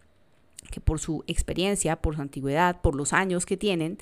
que 0.72 0.82
por 0.82 1.00
su 1.00 1.24
experiencia, 1.28 1.98
por 1.98 2.16
su 2.16 2.22
antigüedad, 2.22 2.82
por 2.82 2.96
los 2.96 3.14
años 3.14 3.46
que 3.46 3.58
tienen, 3.58 3.98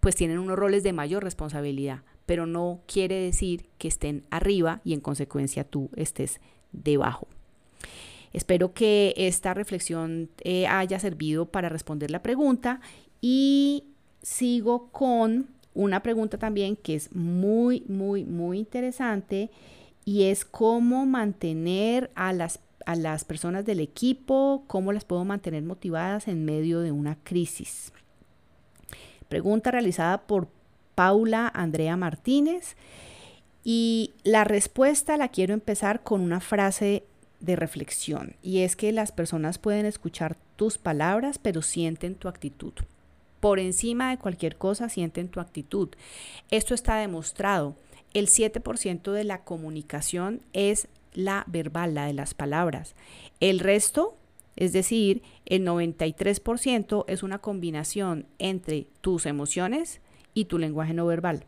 pues 0.00 0.16
tienen 0.16 0.38
unos 0.38 0.58
roles 0.58 0.82
de 0.82 0.92
mayor 0.92 1.22
responsabilidad, 1.22 2.02
pero 2.26 2.46
no 2.46 2.80
quiere 2.86 3.14
decir 3.14 3.66
que 3.78 3.88
estén 3.88 4.24
arriba 4.30 4.80
y 4.84 4.92
en 4.92 5.00
consecuencia 5.00 5.64
tú 5.64 5.90
estés 5.96 6.40
debajo. 6.72 7.28
Espero 8.32 8.74
que 8.74 9.14
esta 9.16 9.54
reflexión 9.54 10.28
eh, 10.44 10.66
haya 10.66 10.98
servido 10.98 11.46
para 11.46 11.68
responder 11.68 12.10
la 12.10 12.22
pregunta 12.22 12.80
y 13.22 13.84
sigo 14.22 14.88
con 14.90 15.48
una 15.72 16.02
pregunta 16.02 16.36
también 16.36 16.76
que 16.76 16.96
es 16.96 17.14
muy, 17.14 17.82
muy, 17.88 18.24
muy 18.24 18.58
interesante 18.58 19.50
y 20.04 20.24
es 20.24 20.44
cómo 20.44 21.06
mantener 21.06 22.10
a 22.14 22.32
las, 22.32 22.60
a 22.84 22.96
las 22.96 23.24
personas 23.24 23.64
del 23.64 23.80
equipo, 23.80 24.64
cómo 24.66 24.92
las 24.92 25.04
puedo 25.04 25.24
mantener 25.24 25.62
motivadas 25.62 26.28
en 26.28 26.44
medio 26.44 26.80
de 26.80 26.92
una 26.92 27.16
crisis. 27.22 27.92
Pregunta 29.28 29.70
realizada 29.70 30.26
por 30.26 30.48
Paula 30.96 31.46
Andrea 31.54 31.96
Martínez. 31.96 32.74
Y 33.62 34.14
la 34.24 34.42
respuesta 34.42 35.16
la 35.16 35.28
quiero 35.28 35.54
empezar 35.54 36.02
con 36.02 36.20
una 36.20 36.40
frase 36.40 37.04
de 37.40 37.56
reflexión 37.56 38.36
y 38.42 38.60
es 38.60 38.76
que 38.76 38.92
las 38.92 39.12
personas 39.12 39.58
pueden 39.58 39.84
escuchar 39.86 40.36
tus 40.56 40.78
palabras 40.78 41.38
pero 41.38 41.62
sienten 41.62 42.14
tu 42.14 42.28
actitud. 42.28 42.72
Por 43.40 43.58
encima 43.58 44.10
de 44.10 44.18
cualquier 44.18 44.56
cosa 44.56 44.88
sienten 44.88 45.28
tu 45.28 45.40
actitud. 45.40 45.90
Esto 46.50 46.74
está 46.74 46.96
demostrado. 46.96 47.76
El 48.14 48.28
7% 48.28 49.12
de 49.12 49.24
la 49.24 49.44
comunicación 49.44 50.40
es 50.52 50.88
la 51.12 51.44
verbal, 51.46 51.94
la 51.94 52.06
de 52.06 52.14
las 52.14 52.34
palabras. 52.34 52.94
El 53.40 53.60
resto, 53.60 54.16
es 54.56 54.72
decir, 54.72 55.22
el 55.44 55.66
93% 55.66 57.04
es 57.08 57.22
una 57.22 57.38
combinación 57.38 58.26
entre 58.38 58.86
tus 59.02 59.26
emociones, 59.26 60.00
y 60.36 60.44
tu 60.44 60.58
lenguaje 60.58 60.92
no 60.92 61.06
verbal. 61.06 61.46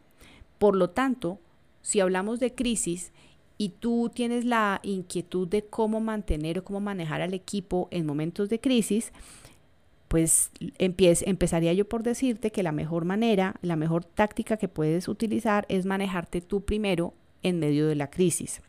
Por 0.59 0.75
lo 0.75 0.90
tanto, 0.90 1.38
si 1.83 2.00
hablamos 2.00 2.40
de 2.40 2.54
crisis 2.54 3.12
y 3.59 3.68
tú 3.68 4.11
tienes 4.12 4.47
la 4.47 4.80
inquietud 4.83 5.47
de 5.47 5.66
cómo 5.66 6.00
mantener 6.00 6.59
o 6.59 6.64
cómo 6.64 6.80
manejar 6.80 7.21
al 7.21 7.35
equipo 7.35 7.88
en 7.90 8.07
momentos 8.07 8.49
de 8.49 8.61
crisis, 8.61 9.12
pues 10.09 10.50
empezaría 10.78 11.75
yo 11.75 11.87
por 11.87 12.02
decirte 12.02 12.50
que 12.50 12.62
la 12.62 12.73
mejor 12.73 13.04
manera, 13.04 13.57
la 13.61 13.76
mejor 13.76 14.07
táctica 14.07 14.57
que 14.57 14.68
puedes 14.68 15.07
utilizar 15.07 15.66
es 15.68 15.85
manejarte 15.85 16.40
tú 16.40 16.62
primero 16.62 17.12
en 17.42 17.59
medio 17.59 17.88
de 17.88 17.95
la 17.95 18.09
crisis. 18.09 18.62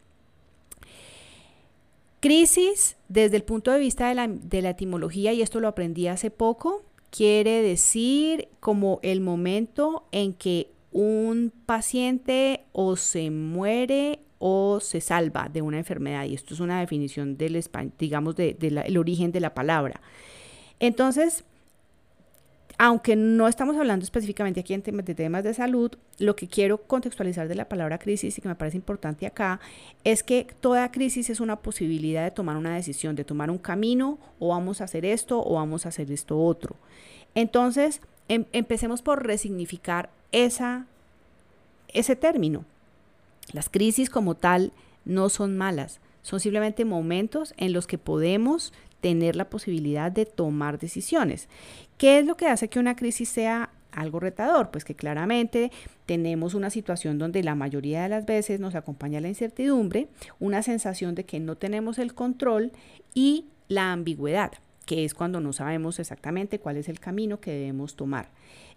Crisis, 2.19 2.97
desde 3.07 3.37
el 3.37 3.43
punto 3.43 3.71
de 3.71 3.79
vista 3.79 4.09
de 4.09 4.15
la, 4.15 4.27
de 4.27 4.61
la 4.61 4.71
etimología, 4.71 5.31
y 5.31 5.41
esto 5.41 5.61
lo 5.61 5.69
aprendí 5.69 6.07
hace 6.07 6.29
poco, 6.29 6.83
quiere 7.09 7.61
decir 7.61 8.47
como 8.59 8.99
el 9.03 9.21
momento 9.21 10.07
en 10.11 10.33
que 10.33 10.71
un 10.91 11.53
paciente 11.65 12.65
o 12.71 12.95
se 12.95 13.29
muere 13.29 14.19
o 14.39 14.79
se 14.79 15.01
salva 15.01 15.49
de 15.51 15.61
una 15.61 15.77
enfermedad. 15.77 16.25
Y 16.25 16.33
esto 16.33 16.53
es 16.53 16.59
una 16.59 16.79
definición 16.79 17.37
del 17.37 17.63
digamos, 17.97 18.35
del 18.35 18.57
de, 18.57 18.97
origen 18.97 19.31
de 19.31 19.39
la 19.39 19.53
palabra. 19.53 20.01
Entonces, 20.79 21.43
aunque 22.81 23.17
no 23.17 23.49
estamos 23.49 23.75
hablando 23.75 24.05
específicamente 24.05 24.61
aquí 24.61 24.73
en 24.73 24.81
temas 24.81 25.03
de 25.03 25.13
temas 25.13 25.43
de 25.43 25.53
salud, 25.53 25.91
lo 26.17 26.37
que 26.37 26.47
quiero 26.47 26.77
contextualizar 26.77 27.49
de 27.49 27.55
la 27.55 27.67
palabra 27.67 27.99
crisis 27.99 28.37
y 28.37 28.41
que 28.41 28.47
me 28.47 28.55
parece 28.55 28.77
importante 28.77 29.27
acá 29.27 29.59
es 30.05 30.23
que 30.23 30.47
toda 30.61 30.89
crisis 30.89 31.29
es 31.29 31.41
una 31.41 31.57
posibilidad 31.57 32.23
de 32.23 32.31
tomar 32.31 32.55
una 32.55 32.73
decisión, 32.73 33.17
de 33.17 33.25
tomar 33.25 33.51
un 33.51 33.57
camino 33.57 34.17
o 34.39 34.47
vamos 34.47 34.79
a 34.79 34.85
hacer 34.85 35.03
esto 35.03 35.45
o 35.45 35.55
vamos 35.55 35.85
a 35.85 35.89
hacer 35.89 36.09
esto 36.09 36.39
otro. 36.39 36.77
Entonces, 37.35 37.99
em, 38.29 38.45
empecemos 38.53 39.01
por 39.01 39.25
resignificar 39.25 40.09
esa, 40.31 40.85
ese 41.89 42.15
término. 42.15 42.63
Las 43.51 43.67
crisis 43.67 44.09
como 44.09 44.35
tal 44.35 44.71
no 45.03 45.27
son 45.27 45.57
malas, 45.57 45.99
son 46.21 46.39
simplemente 46.39 46.85
momentos 46.85 47.53
en 47.57 47.73
los 47.73 47.87
que 47.87 47.97
podemos 47.97 48.71
tener 49.01 49.35
la 49.35 49.49
posibilidad 49.49 50.11
de 50.11 50.25
tomar 50.25 50.79
decisiones. 50.79 51.47
¿Qué 51.97 52.19
es 52.19 52.25
lo 52.25 52.37
que 52.37 52.47
hace 52.47 52.69
que 52.69 52.79
una 52.79 52.95
crisis 52.95 53.29
sea 53.29 53.69
algo 53.91 54.19
retador? 54.19 54.71
Pues 54.71 54.85
que 54.85 54.95
claramente 54.95 55.71
tenemos 56.05 56.53
una 56.53 56.69
situación 56.69 57.17
donde 57.17 57.43
la 57.43 57.55
mayoría 57.55 58.03
de 58.03 58.09
las 58.09 58.25
veces 58.25 58.59
nos 58.59 58.75
acompaña 58.75 59.21
la 59.21 59.29
incertidumbre, 59.29 60.07
una 60.39 60.63
sensación 60.63 61.15
de 61.15 61.25
que 61.25 61.39
no 61.39 61.55
tenemos 61.55 61.99
el 61.99 62.13
control 62.13 62.71
y 63.13 63.45
la 63.67 63.91
ambigüedad 63.91 64.53
que 64.89 65.05
es 65.05 65.13
cuando 65.13 65.39
no 65.39 65.53
sabemos 65.53 65.99
exactamente 65.99 66.57
cuál 66.57 66.75
es 66.77 66.89
el 66.89 66.99
camino 66.99 67.39
que 67.39 67.51
debemos 67.51 67.95
tomar. 67.95 68.31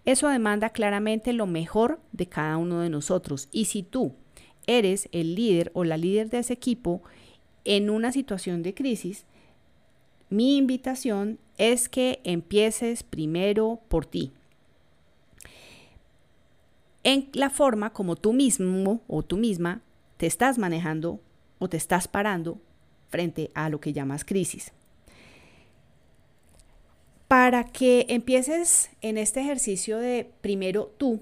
Eso 0.05 0.27
demanda 0.27 0.69
claramente 0.69 1.33
lo 1.33 1.47
mejor 1.47 1.99
de 2.11 2.27
cada 2.27 2.57
uno 2.57 2.81
de 2.81 2.89
nosotros. 2.91 3.49
Y 3.51 3.65
si 3.65 3.81
tú 3.81 4.13
eres 4.67 5.09
el 5.11 5.33
líder 5.33 5.71
o 5.73 5.83
la 5.83 5.97
líder 5.97 6.29
de 6.29 6.37
ese 6.37 6.53
equipo 6.53 7.01
en 7.65 7.89
una 7.89 8.11
situación 8.11 8.61
de 8.61 8.75
crisis, 8.75 9.25
mi 10.33 10.57
invitación 10.57 11.37
es 11.59 11.89
que 11.89 12.19
empieces 12.23 13.03
primero 13.03 13.79
por 13.87 14.07
ti. 14.07 14.31
En 17.03 17.29
la 17.33 17.51
forma 17.51 17.91
como 17.91 18.15
tú 18.15 18.33
mismo 18.33 19.01
o 19.07 19.21
tú 19.21 19.37
misma 19.37 19.81
te 20.17 20.25
estás 20.25 20.57
manejando 20.57 21.19
o 21.59 21.69
te 21.69 21.77
estás 21.77 22.07
parando 22.07 22.59
frente 23.09 23.51
a 23.53 23.69
lo 23.69 23.79
que 23.79 23.93
llamas 23.93 24.25
crisis. 24.25 24.71
Para 27.27 27.65
que 27.65 28.07
empieces 28.09 28.89
en 29.01 29.19
este 29.19 29.39
ejercicio 29.39 29.99
de 29.99 30.31
primero 30.41 30.91
tú, 30.97 31.21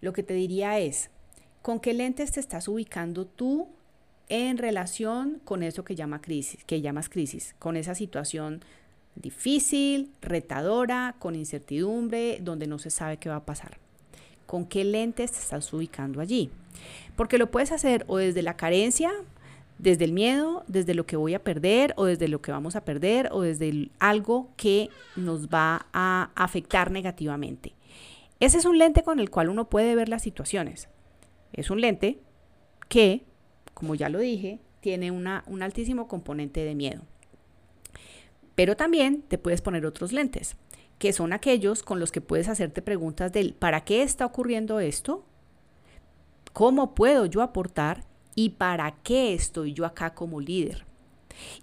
lo 0.00 0.12
que 0.12 0.22
te 0.22 0.34
diría 0.34 0.78
es, 0.78 1.10
¿con 1.62 1.80
qué 1.80 1.94
lentes 1.94 2.30
te 2.30 2.38
estás 2.38 2.68
ubicando 2.68 3.26
tú 3.26 3.66
en 4.30 4.56
relación 4.56 5.40
con 5.44 5.62
eso 5.62 5.84
que, 5.84 5.94
llama 5.94 6.22
crisis, 6.22 6.64
que 6.64 6.80
llamas 6.80 7.08
crisis, 7.08 7.54
con 7.58 7.76
esa 7.76 7.94
situación 7.94 8.64
difícil, 9.16 10.12
retadora, 10.22 11.16
con 11.18 11.34
incertidumbre, 11.34 12.38
donde 12.40 12.66
no 12.66 12.78
se 12.78 12.90
sabe 12.90 13.18
qué 13.18 13.28
va 13.28 13.36
a 13.36 13.44
pasar. 13.44 13.78
¿Con 14.46 14.66
qué 14.66 14.84
lentes 14.84 15.32
te 15.32 15.38
estás 15.38 15.72
ubicando 15.72 16.20
allí? 16.20 16.50
Porque 17.16 17.38
lo 17.38 17.50
puedes 17.50 17.72
hacer 17.72 18.04
o 18.06 18.16
desde 18.16 18.42
la 18.42 18.56
carencia, 18.56 19.12
desde 19.78 20.04
el 20.04 20.12
miedo, 20.12 20.64
desde 20.68 20.94
lo 20.94 21.06
que 21.06 21.16
voy 21.16 21.34
a 21.34 21.42
perder 21.42 21.92
o 21.96 22.04
desde 22.04 22.28
lo 22.28 22.40
que 22.40 22.52
vamos 22.52 22.76
a 22.76 22.84
perder 22.84 23.28
o 23.32 23.42
desde 23.42 23.90
algo 23.98 24.48
que 24.56 24.90
nos 25.16 25.48
va 25.48 25.86
a 25.92 26.30
afectar 26.36 26.90
negativamente. 26.90 27.74
Ese 28.38 28.58
es 28.58 28.64
un 28.64 28.78
lente 28.78 29.02
con 29.02 29.18
el 29.18 29.28
cual 29.28 29.48
uno 29.48 29.68
puede 29.68 29.94
ver 29.94 30.08
las 30.08 30.22
situaciones. 30.22 30.88
Es 31.52 31.70
un 31.70 31.80
lente 31.80 32.18
que 32.88 33.24
como 33.80 33.94
ya 33.94 34.10
lo 34.10 34.18
dije, 34.18 34.60
tiene 34.80 35.10
una, 35.10 35.42
un 35.46 35.62
altísimo 35.62 36.06
componente 36.06 36.62
de 36.64 36.74
miedo. 36.74 37.00
Pero 38.54 38.76
también 38.76 39.22
te 39.22 39.38
puedes 39.38 39.62
poner 39.62 39.86
otros 39.86 40.12
lentes, 40.12 40.54
que 40.98 41.14
son 41.14 41.32
aquellos 41.32 41.82
con 41.82 41.98
los 41.98 42.12
que 42.12 42.20
puedes 42.20 42.48
hacerte 42.50 42.82
preguntas 42.82 43.32
del 43.32 43.54
¿para 43.54 43.84
qué 43.84 44.02
está 44.02 44.26
ocurriendo 44.26 44.80
esto? 44.80 45.24
¿Cómo 46.52 46.94
puedo 46.94 47.24
yo 47.24 47.40
aportar? 47.40 48.04
¿Y 48.34 48.50
para 48.50 48.90
qué 49.02 49.32
estoy 49.32 49.72
yo 49.72 49.86
acá 49.86 50.12
como 50.14 50.42
líder? 50.42 50.84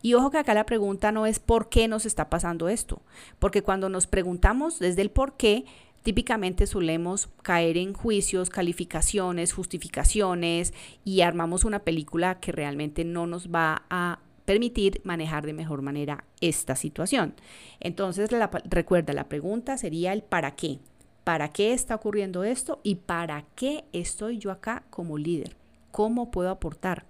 Y 0.02 0.16
ojo 0.16 0.32
que 0.32 0.40
acá 0.40 0.56
la 0.56 0.66
pregunta 0.66 1.12
no 1.12 1.28
es 1.28 1.38
por 1.38 1.70
qué 1.70 1.88
nos 1.88 2.08
está 2.08 2.32
pasando 2.32 2.68
esto, 2.68 3.04
porque 3.38 3.62
cuando 3.62 3.90
nos 3.90 4.08
preguntamos 4.08 4.80
desde 4.80 5.04
el 5.04 5.12
por 5.12 5.38
qué, 5.38 5.66
típicamente 6.04 6.68
solemos 6.68 7.30
caer 7.42 7.78
en 7.78 7.94
juicios, 7.94 8.50
calificaciones, 8.50 9.54
justificaciones 9.54 10.74
y 11.04 11.22
armamos 11.22 11.66
una 11.66 11.80
película 11.80 12.40
que 12.40 12.52
realmente 12.52 13.04
no 13.04 13.28
nos 13.28 13.50
va 13.50 13.84
a 13.90 14.20
permitir 14.46 15.02
manejar 15.04 15.46
de 15.46 15.52
mejor 15.52 15.82
manera 15.82 16.24
esta 16.40 16.78
situación. 16.78 17.34
Entonces, 17.82 18.30
recuerda, 18.64 19.14
la 19.14 19.28
pregunta 19.28 19.78
sería 19.78 20.14
el 20.14 20.24
para 20.24 20.56
qué. 20.56 20.80
¿Para 21.26 21.50
qué 21.50 21.74
está 21.74 21.96
ocurriendo 21.96 22.46
esto 22.46 22.80
y 22.84 22.96
para 22.96 23.44
qué 23.56 23.84
estoy 23.92 24.38
yo 24.38 24.50
acá 24.50 24.84
como 24.90 25.18
líder? 25.18 25.58
¿Cómo 25.92 26.32
puedo 26.32 26.50
aportar? 26.50 27.04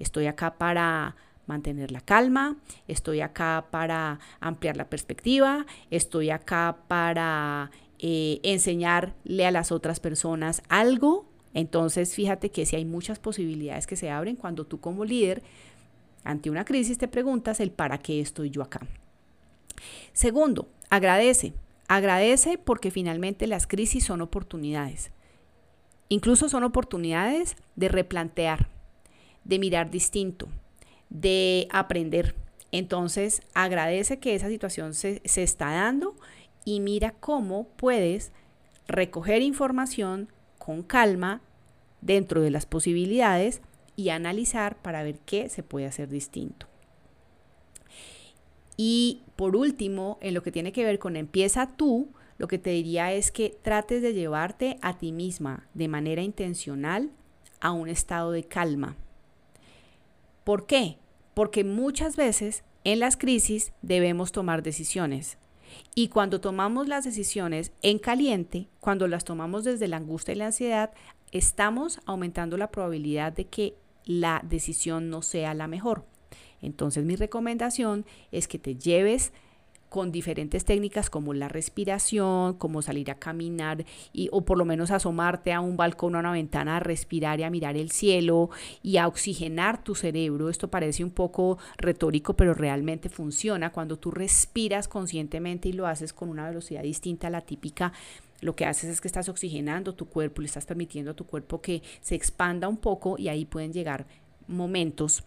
Estoy 0.00 0.26
acá 0.26 0.58
para 0.58 1.14
mantener 1.46 1.92
la 1.92 2.00
calma, 2.00 2.56
estoy 2.88 3.20
acá 3.20 3.66
para 3.70 4.18
ampliar 4.40 4.76
la 4.76 4.90
perspectiva, 4.90 5.66
estoy 5.90 6.30
acá 6.30 6.78
para 6.88 7.70
eh, 8.02 8.40
enseñarle 8.44 9.44
a 9.44 9.50
las 9.50 9.70
otras 9.72 10.00
personas 10.00 10.62
algo. 10.70 11.26
Entonces, 11.52 12.14
fíjate 12.14 12.50
que 12.50 12.64
si 12.64 12.76
hay 12.76 12.86
muchas 12.86 13.18
posibilidades 13.18 13.86
que 13.86 13.96
se 13.96 14.10
abren 14.10 14.36
cuando 14.36 14.64
tú 14.64 14.80
como 14.80 15.04
líder, 15.04 15.42
ante 16.24 16.48
una 16.48 16.64
crisis, 16.64 16.96
te 16.96 17.08
preguntas 17.08 17.60
el 17.60 17.72
para 17.72 17.98
qué 17.98 18.20
estoy 18.20 18.48
yo 18.48 18.62
acá. 18.62 18.80
Segundo, 20.14 20.68
agradece. 20.88 21.52
Agradece 21.88 22.56
porque 22.56 22.90
finalmente 22.90 23.46
las 23.46 23.66
crisis 23.66 24.04
son 24.04 24.22
oportunidades. 24.22 25.10
Incluso 26.08 26.48
son 26.48 26.64
oportunidades 26.64 27.56
de 27.76 27.88
replantear, 27.88 28.68
de 29.44 29.58
mirar 29.58 29.90
distinto, 29.90 30.48
de 31.10 31.68
aprender. 31.70 32.34
Entonces, 32.72 33.42
agradece 33.52 34.20
que 34.20 34.34
esa 34.34 34.48
situación 34.48 34.94
se, 34.94 35.20
se 35.26 35.42
está 35.42 35.70
dando 35.72 36.16
y 36.70 36.78
mira 36.78 37.16
cómo 37.18 37.64
puedes 37.76 38.30
recoger 38.86 39.42
información 39.42 40.28
con 40.56 40.84
calma 40.84 41.40
dentro 42.00 42.42
de 42.42 42.50
las 42.52 42.64
posibilidades 42.64 43.60
y 43.96 44.10
analizar 44.10 44.80
para 44.80 45.02
ver 45.02 45.18
qué 45.18 45.48
se 45.48 45.64
puede 45.64 45.86
hacer 45.86 46.08
distinto. 46.08 46.68
Y 48.76 49.22
por 49.34 49.56
último, 49.56 50.18
en 50.20 50.32
lo 50.32 50.44
que 50.44 50.52
tiene 50.52 50.70
que 50.70 50.84
ver 50.84 51.00
con 51.00 51.16
empieza 51.16 51.66
tú, 51.76 52.12
lo 52.38 52.46
que 52.46 52.58
te 52.58 52.70
diría 52.70 53.12
es 53.12 53.32
que 53.32 53.58
trates 53.62 54.00
de 54.00 54.14
llevarte 54.14 54.78
a 54.80 54.96
ti 54.96 55.10
misma 55.10 55.66
de 55.74 55.88
manera 55.88 56.22
intencional 56.22 57.10
a 57.60 57.72
un 57.72 57.88
estado 57.88 58.30
de 58.30 58.44
calma. 58.44 58.96
¿Por 60.44 60.66
qué? 60.66 60.98
Porque 61.34 61.64
muchas 61.64 62.14
veces 62.14 62.62
en 62.84 63.00
las 63.00 63.16
crisis 63.16 63.72
debemos 63.82 64.30
tomar 64.30 64.62
decisiones. 64.62 65.36
Y 65.94 66.08
cuando 66.08 66.40
tomamos 66.40 66.88
las 66.88 67.04
decisiones 67.04 67.72
en 67.82 67.98
caliente, 67.98 68.68
cuando 68.80 69.08
las 69.08 69.24
tomamos 69.24 69.64
desde 69.64 69.88
la 69.88 69.98
angustia 69.98 70.32
y 70.32 70.36
la 70.36 70.46
ansiedad, 70.46 70.90
estamos 71.32 72.00
aumentando 72.06 72.56
la 72.56 72.70
probabilidad 72.70 73.32
de 73.32 73.46
que 73.46 73.74
la 74.04 74.42
decisión 74.44 75.10
no 75.10 75.22
sea 75.22 75.54
la 75.54 75.68
mejor. 75.68 76.04
Entonces 76.62 77.04
mi 77.04 77.16
recomendación 77.16 78.04
es 78.32 78.48
que 78.48 78.58
te 78.58 78.76
lleves 78.76 79.32
con 79.90 80.12
diferentes 80.12 80.64
técnicas 80.64 81.10
como 81.10 81.34
la 81.34 81.48
respiración, 81.48 82.54
como 82.54 82.80
salir 82.80 83.10
a 83.10 83.16
caminar 83.16 83.84
y, 84.12 84.28
o 84.32 84.42
por 84.44 84.56
lo 84.56 84.64
menos 84.64 84.92
asomarte 84.92 85.52
a 85.52 85.60
un 85.60 85.76
balcón 85.76 86.14
o 86.14 86.18
a 86.18 86.20
una 86.20 86.32
ventana 86.32 86.76
a 86.76 86.80
respirar 86.80 87.40
y 87.40 87.42
a 87.42 87.50
mirar 87.50 87.76
el 87.76 87.90
cielo 87.90 88.50
y 88.82 88.96
a 88.96 89.08
oxigenar 89.08 89.82
tu 89.82 89.96
cerebro. 89.96 90.48
Esto 90.48 90.68
parece 90.68 91.02
un 91.02 91.10
poco 91.10 91.58
retórico, 91.76 92.34
pero 92.34 92.54
realmente 92.54 93.08
funciona. 93.08 93.72
Cuando 93.72 93.98
tú 93.98 94.12
respiras 94.12 94.86
conscientemente 94.86 95.68
y 95.68 95.72
lo 95.72 95.88
haces 95.88 96.12
con 96.12 96.28
una 96.28 96.48
velocidad 96.48 96.84
distinta 96.84 97.26
a 97.26 97.30
la 97.30 97.40
típica, 97.40 97.92
lo 98.40 98.54
que 98.54 98.66
haces 98.66 98.90
es 98.90 99.00
que 99.00 99.08
estás 99.08 99.28
oxigenando 99.28 99.94
tu 99.94 100.06
cuerpo, 100.06 100.40
le 100.40 100.46
estás 100.46 100.66
permitiendo 100.66 101.10
a 101.10 101.14
tu 101.14 101.26
cuerpo 101.26 101.60
que 101.60 101.82
se 102.00 102.14
expanda 102.14 102.68
un 102.68 102.76
poco 102.76 103.16
y 103.18 103.28
ahí 103.28 103.44
pueden 103.44 103.72
llegar 103.72 104.06
momentos 104.46 105.24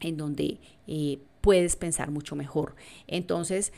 en 0.00 0.16
donde 0.16 0.58
eh, 0.86 1.18
puedes 1.42 1.76
pensar 1.76 2.10
mucho 2.10 2.34
mejor. 2.34 2.74
Entonces, 3.06 3.74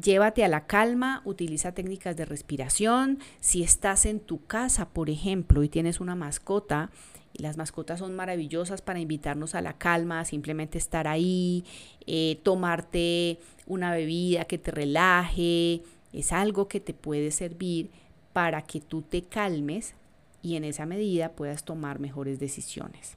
llévate 0.00 0.44
a 0.44 0.48
la 0.48 0.66
calma, 0.66 1.22
utiliza 1.24 1.72
técnicas 1.72 2.16
de 2.16 2.24
respiración. 2.24 3.18
Si 3.40 3.64
estás 3.64 4.06
en 4.06 4.20
tu 4.20 4.44
casa, 4.46 4.90
por 4.90 5.10
ejemplo, 5.10 5.64
y 5.64 5.68
tienes 5.68 5.98
una 5.98 6.14
mascota, 6.14 6.90
las 7.34 7.56
mascotas 7.56 7.98
son 7.98 8.14
maravillosas 8.14 8.82
para 8.82 9.00
invitarnos 9.00 9.54
a 9.54 9.60
la 9.60 9.72
calma, 9.74 10.24
simplemente 10.24 10.78
estar 10.78 11.08
ahí, 11.08 11.64
eh, 12.06 12.40
tomarte 12.42 13.38
una 13.66 13.92
bebida 13.92 14.44
que 14.44 14.58
te 14.58 14.70
relaje, 14.70 15.82
es 16.12 16.32
algo 16.32 16.68
que 16.68 16.80
te 16.80 16.94
puede 16.94 17.30
servir 17.30 17.90
para 18.32 18.62
que 18.62 18.80
tú 18.80 19.02
te 19.02 19.22
calmes 19.22 19.94
y 20.42 20.56
en 20.56 20.64
esa 20.64 20.86
medida 20.86 21.32
puedas 21.32 21.64
tomar 21.64 21.98
mejores 21.98 22.38
decisiones. 22.38 23.16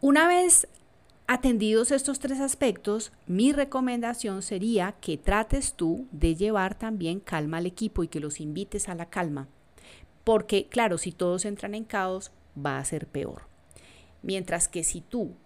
Una 0.00 0.26
vez 0.26 0.66
atendidos 1.32 1.92
estos 1.92 2.18
tres 2.18 2.40
aspectos, 2.40 3.12
mi 3.28 3.52
recomendación 3.52 4.42
sería 4.42 4.96
que 5.00 5.16
trates 5.16 5.74
tú 5.74 6.08
de 6.10 6.34
llevar 6.34 6.76
también 6.76 7.20
calma 7.20 7.58
al 7.58 7.66
equipo 7.66 8.02
y 8.02 8.08
que 8.08 8.18
los 8.18 8.40
invites 8.40 8.88
a 8.88 8.96
la 8.96 9.10
calma. 9.10 9.46
Porque 10.24 10.66
claro, 10.66 10.98
si 10.98 11.12
todos 11.12 11.44
entran 11.44 11.76
en 11.76 11.84
caos, 11.84 12.32
va 12.56 12.78
a 12.78 12.84
ser 12.84 13.06
peor. 13.06 13.42
Mientras 14.22 14.66
que 14.66 14.82
si 14.82 15.02
tú 15.02 15.36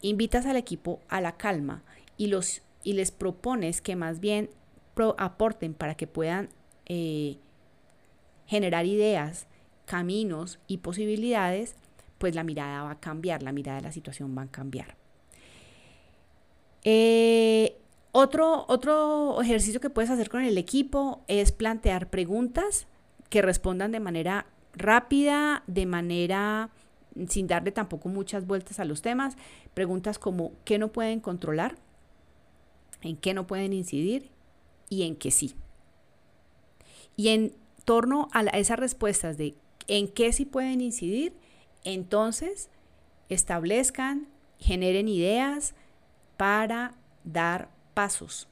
invitas 0.00 0.46
al 0.46 0.56
equipo 0.56 1.00
a 1.08 1.20
la 1.20 1.36
calma 1.36 1.82
y 2.16 2.28
los 2.28 2.62
y 2.84 2.92
les 2.92 3.10
propones 3.10 3.82
que 3.82 3.96
más 3.96 4.20
bien 4.20 4.48
aporten 5.18 5.74
para 5.74 5.96
que 5.96 6.06
puedan 6.06 6.50
eh, 6.86 7.36
generar 8.46 8.86
ideas, 8.86 9.48
caminos 9.86 10.60
y 10.68 10.78
posibilidades, 10.78 11.74
pues 12.22 12.36
la 12.36 12.44
mirada 12.44 12.84
va 12.84 12.92
a 12.92 13.00
cambiar, 13.00 13.42
la 13.42 13.50
mirada 13.50 13.78
de 13.78 13.82
la 13.82 13.90
situación 13.90 14.38
va 14.38 14.42
a 14.42 14.46
cambiar. 14.46 14.94
Eh, 16.84 17.76
otro, 18.12 18.64
otro 18.68 19.42
ejercicio 19.42 19.80
que 19.80 19.90
puedes 19.90 20.08
hacer 20.08 20.30
con 20.30 20.44
el 20.44 20.56
equipo 20.56 21.24
es 21.26 21.50
plantear 21.50 22.10
preguntas 22.10 22.86
que 23.28 23.42
respondan 23.42 23.90
de 23.90 23.98
manera 23.98 24.46
rápida, 24.72 25.64
de 25.66 25.84
manera 25.84 26.70
sin 27.26 27.48
darle 27.48 27.72
tampoco 27.72 28.08
muchas 28.08 28.46
vueltas 28.46 28.78
a 28.78 28.84
los 28.84 29.02
temas. 29.02 29.34
Preguntas 29.74 30.20
como 30.20 30.52
¿qué 30.64 30.78
no 30.78 30.92
pueden 30.92 31.18
controlar? 31.18 31.74
en 33.00 33.16
qué 33.16 33.34
no 33.34 33.48
pueden 33.48 33.72
incidir 33.72 34.30
y 34.88 35.02
en 35.02 35.16
qué 35.16 35.32
sí. 35.32 35.56
Y 37.16 37.30
en 37.30 37.52
torno 37.84 38.28
a, 38.30 38.42
esas 38.42 38.78
respuestas 38.78 39.36
de 39.36 39.56
en 39.88 40.06
qué 40.06 40.32
sí 40.32 40.44
pueden 40.44 40.80
incidir, 40.80 41.34
entonces 41.84 42.68
establezcan, 43.28 44.28
generen 44.58 45.08
ideas 45.08 45.74
para 46.36 46.94
dar 47.24 47.68
pasos 47.94 48.48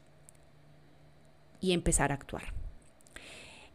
y 1.60 1.72
empezar 1.72 2.12
a 2.12 2.14
actuar. 2.14 2.52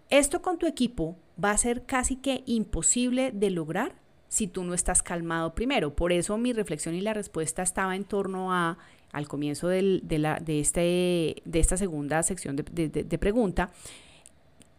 Esto 0.10 0.41
con 0.41 0.58
tu 0.58 0.68
equipo 0.68 1.15
va 1.44 1.52
a 1.52 1.58
ser 1.58 1.86
casi 1.86 2.15
que 2.15 2.44
imposible 2.46 3.32
de 3.32 3.50
lograr 3.50 3.96
si 4.28 4.48
tú 4.48 4.63
no 4.63 4.74
estás 4.74 5.02
calmado 5.02 5.56
primero. 5.56 5.96
Por 5.96 6.12
eso 6.12 6.38
mi 6.38 6.54
reflexión 6.54 6.96
y 6.96 7.02
la 7.02 7.13
respuesta 7.13 7.63
estaba 7.63 7.96
en 7.96 8.04
torno 8.04 8.54
a 8.54 8.78
al 9.12 9.30
comienzo 9.30 9.70
de, 9.70 10.02
la, 10.20 10.41
de, 10.41 10.60
este, 10.60 11.41
de 11.46 11.60
esta 11.60 11.78
segunda 11.78 12.22
sección 12.22 12.58
de, 12.58 12.89
de 12.89 13.18
pregunta, 13.18 13.72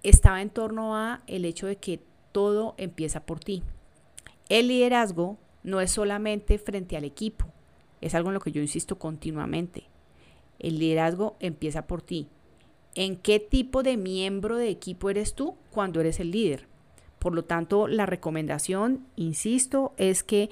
estaba 0.03 0.43
en 0.43 0.51
torno 0.51 0.95
a 0.95 1.23
el 1.27 1.47
hecho 1.47 1.67
de 1.67 1.77
que 1.77 2.01
todo 2.33 2.75
empieza 2.77 3.25
por 3.25 3.41
ti. 3.41 3.63
El 4.49 4.69
liderazgo 4.69 5.39
no 5.63 5.81
es 5.81 5.91
solamente 5.91 6.59
frente 6.59 6.97
al 6.97 7.05
equipo, 7.05 7.47
es 8.01 8.15
algo 8.15 8.31
en 8.31 8.35
lo 8.35 8.41
que 8.41 8.53
yo 8.53 8.61
insisto 8.61 8.99
continuamente. 8.99 9.85
El 10.59 10.79
liderazgo 10.79 11.37
empieza 11.41 11.87
por 11.87 12.03
ti. 12.03 12.29
¿En 12.95 13.17
qué 13.17 13.41
tipo 13.41 13.83
de 13.83 13.97
miembro 13.97 14.57
de 14.57 14.71
equipo 14.71 15.11
eres 15.11 15.35
tú 15.35 15.57
cuando 15.71 16.01
eres 16.01 16.21
el 16.21 16.31
líder? 16.31 16.67
Por 17.19 17.35
lo 17.35 17.45
tanto, 17.45 17.89
la 17.89 18.07
recomendación, 18.07 19.07
insisto, 19.17 19.93
es 19.97 20.23
que 20.23 20.51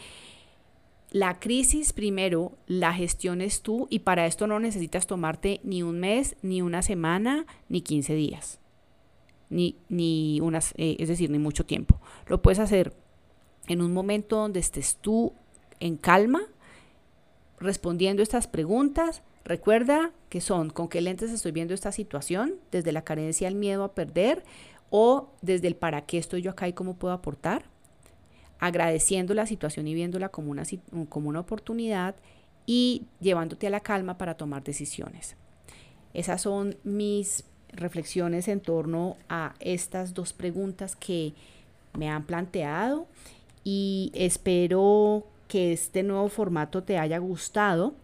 la 1.10 1.38
crisis 1.38 1.92
primero 1.92 2.58
la 2.66 2.92
gestiones 2.92 3.62
tú 3.62 3.86
y 3.88 4.00
para 4.00 4.26
esto 4.26 4.48
no 4.48 4.58
necesitas 4.58 5.06
tomarte 5.06 5.60
ni 5.62 5.84
un 5.84 6.00
mes, 6.00 6.36
ni 6.42 6.60
una 6.60 6.82
semana, 6.82 7.46
ni 7.68 7.82
15 7.82 8.14
días, 8.14 8.58
ni, 9.48 9.76
ni 9.88 10.40
unas, 10.40 10.74
eh, 10.76 10.96
es 10.98 11.08
decir, 11.08 11.30
ni 11.30 11.38
mucho 11.38 11.64
tiempo. 11.64 12.00
Lo 12.26 12.42
puedes 12.42 12.58
hacer 12.58 12.92
en 13.68 13.80
un 13.80 13.92
momento 13.92 14.36
donde 14.36 14.60
estés 14.60 14.96
tú 14.96 15.32
en 15.80 15.96
calma, 15.96 16.42
respondiendo 17.58 18.22
estas 18.22 18.46
preguntas. 18.46 19.22
Recuerda 19.44 20.12
que 20.28 20.40
son 20.40 20.70
con 20.70 20.88
qué 20.88 21.00
lentes 21.00 21.30
estoy 21.30 21.52
viendo 21.52 21.74
esta 21.74 21.92
situación, 21.92 22.54
desde 22.70 22.92
la 22.92 23.02
carencia 23.02 23.48
al 23.48 23.54
miedo 23.54 23.84
a 23.84 23.94
perder 23.94 24.42
o 24.90 25.30
desde 25.42 25.68
el 25.68 25.76
para 25.76 26.06
qué 26.06 26.18
estoy 26.18 26.42
yo 26.42 26.50
acá 26.50 26.68
y 26.68 26.72
cómo 26.72 26.96
puedo 26.96 27.12
aportar, 27.14 27.64
agradeciendo 28.58 29.34
la 29.34 29.46
situación 29.46 29.86
y 29.88 29.94
viéndola 29.94 30.28
como 30.28 30.50
una, 30.50 30.62
como 31.08 31.28
una 31.28 31.40
oportunidad 31.40 32.14
y 32.66 33.06
llevándote 33.20 33.66
a 33.66 33.70
la 33.70 33.80
calma 33.80 34.16
para 34.16 34.36
tomar 34.36 34.62
decisiones. 34.62 35.36
Esas 36.14 36.42
son 36.42 36.76
mis 36.84 37.44
reflexiones 37.68 38.48
en 38.48 38.60
torno 38.60 39.16
a 39.28 39.54
estas 39.58 40.14
dos 40.14 40.32
preguntas 40.32 40.96
que 40.96 41.34
me 41.92 42.08
han 42.08 42.24
planteado 42.24 43.06
y 43.64 44.12
espero 44.14 45.24
que 45.48 45.72
este 45.72 46.02
nuevo 46.02 46.28
formato 46.28 46.82
te 46.82 46.98
haya 46.98 47.18
gustado. 47.18 47.94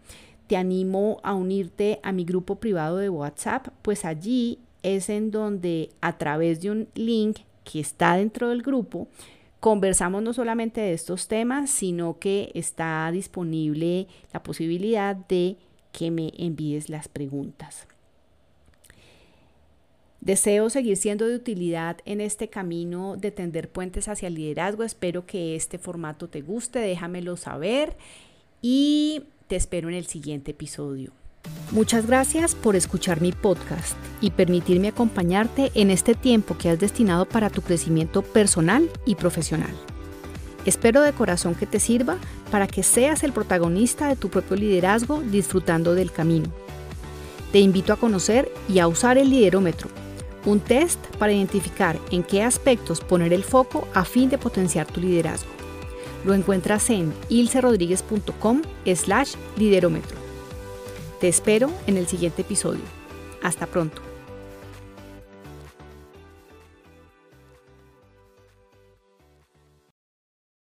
Te 0.46 0.56
animo 0.56 1.20
a 1.22 1.34
unirte 1.34 2.00
a 2.02 2.10
mi 2.10 2.24
grupo 2.24 2.56
privado 2.56 2.96
de 2.96 3.08
WhatsApp, 3.08 3.68
pues 3.82 4.04
allí 4.04 4.58
es 4.82 5.08
en 5.08 5.30
donde 5.30 5.90
a 6.00 6.18
través 6.18 6.60
de 6.60 6.70
un 6.70 6.88
link 6.94 7.38
que 7.62 7.80
está 7.80 8.16
dentro 8.16 8.48
del 8.48 8.62
grupo, 8.62 9.06
conversamos 9.60 10.22
no 10.22 10.32
solamente 10.32 10.80
de 10.80 10.94
estos 10.94 11.28
temas, 11.28 11.70
sino 11.70 12.18
que 12.18 12.50
está 12.54 13.08
disponible 13.12 14.08
la 14.32 14.42
posibilidad 14.42 15.14
de 15.14 15.56
que 15.92 16.10
me 16.10 16.32
envíes 16.38 16.88
las 16.88 17.08
preguntas. 17.08 17.86
Deseo 20.20 20.68
seguir 20.68 20.98
siendo 20.98 21.26
de 21.26 21.34
utilidad 21.34 21.96
en 22.04 22.20
este 22.20 22.48
camino 22.48 23.16
de 23.16 23.30
tender 23.30 23.70
puentes 23.70 24.06
hacia 24.06 24.28
el 24.28 24.34
liderazgo. 24.34 24.84
Espero 24.84 25.24
que 25.24 25.56
este 25.56 25.78
formato 25.78 26.28
te 26.28 26.42
guste, 26.42 26.78
déjamelo 26.78 27.38
saber 27.38 27.96
y 28.60 29.22
te 29.48 29.56
espero 29.56 29.88
en 29.88 29.94
el 29.94 30.06
siguiente 30.06 30.50
episodio. 30.50 31.12
Muchas 31.72 32.06
gracias 32.06 32.54
por 32.54 32.76
escuchar 32.76 33.22
mi 33.22 33.32
podcast 33.32 33.96
y 34.20 34.32
permitirme 34.32 34.88
acompañarte 34.88 35.72
en 35.74 35.90
este 35.90 36.14
tiempo 36.14 36.58
que 36.58 36.68
has 36.68 36.78
destinado 36.78 37.24
para 37.24 37.48
tu 37.48 37.62
crecimiento 37.62 38.20
personal 38.20 38.90
y 39.06 39.14
profesional. 39.14 39.74
Espero 40.66 41.00
de 41.00 41.14
corazón 41.14 41.54
que 41.54 41.64
te 41.64 41.80
sirva 41.80 42.18
para 42.50 42.66
que 42.66 42.82
seas 42.82 43.24
el 43.24 43.32
protagonista 43.32 44.08
de 44.08 44.16
tu 44.16 44.28
propio 44.28 44.56
liderazgo 44.56 45.22
disfrutando 45.22 45.94
del 45.94 46.12
camino. 46.12 46.52
Te 47.52 47.60
invito 47.60 47.94
a 47.94 47.96
conocer 47.96 48.52
y 48.68 48.80
a 48.80 48.86
usar 48.86 49.16
el 49.16 49.30
liderómetro 49.30 49.88
un 50.44 50.60
test 50.60 50.98
para 51.18 51.32
identificar 51.32 51.98
en 52.10 52.22
qué 52.22 52.42
aspectos 52.42 53.00
poner 53.00 53.32
el 53.32 53.44
foco 53.44 53.86
a 53.94 54.04
fin 54.04 54.30
de 54.30 54.38
potenciar 54.38 54.86
tu 54.86 55.00
liderazgo. 55.00 55.50
Lo 56.24 56.34
encuentras 56.34 56.90
en 56.90 57.12
ilcerodríguez.com 57.28 58.62
slash 58.94 59.34
liderómetro. 59.56 60.16
Te 61.20 61.28
espero 61.28 61.70
en 61.86 61.96
el 61.96 62.06
siguiente 62.06 62.42
episodio. 62.42 62.82
Hasta 63.42 63.66
pronto. 63.66 64.09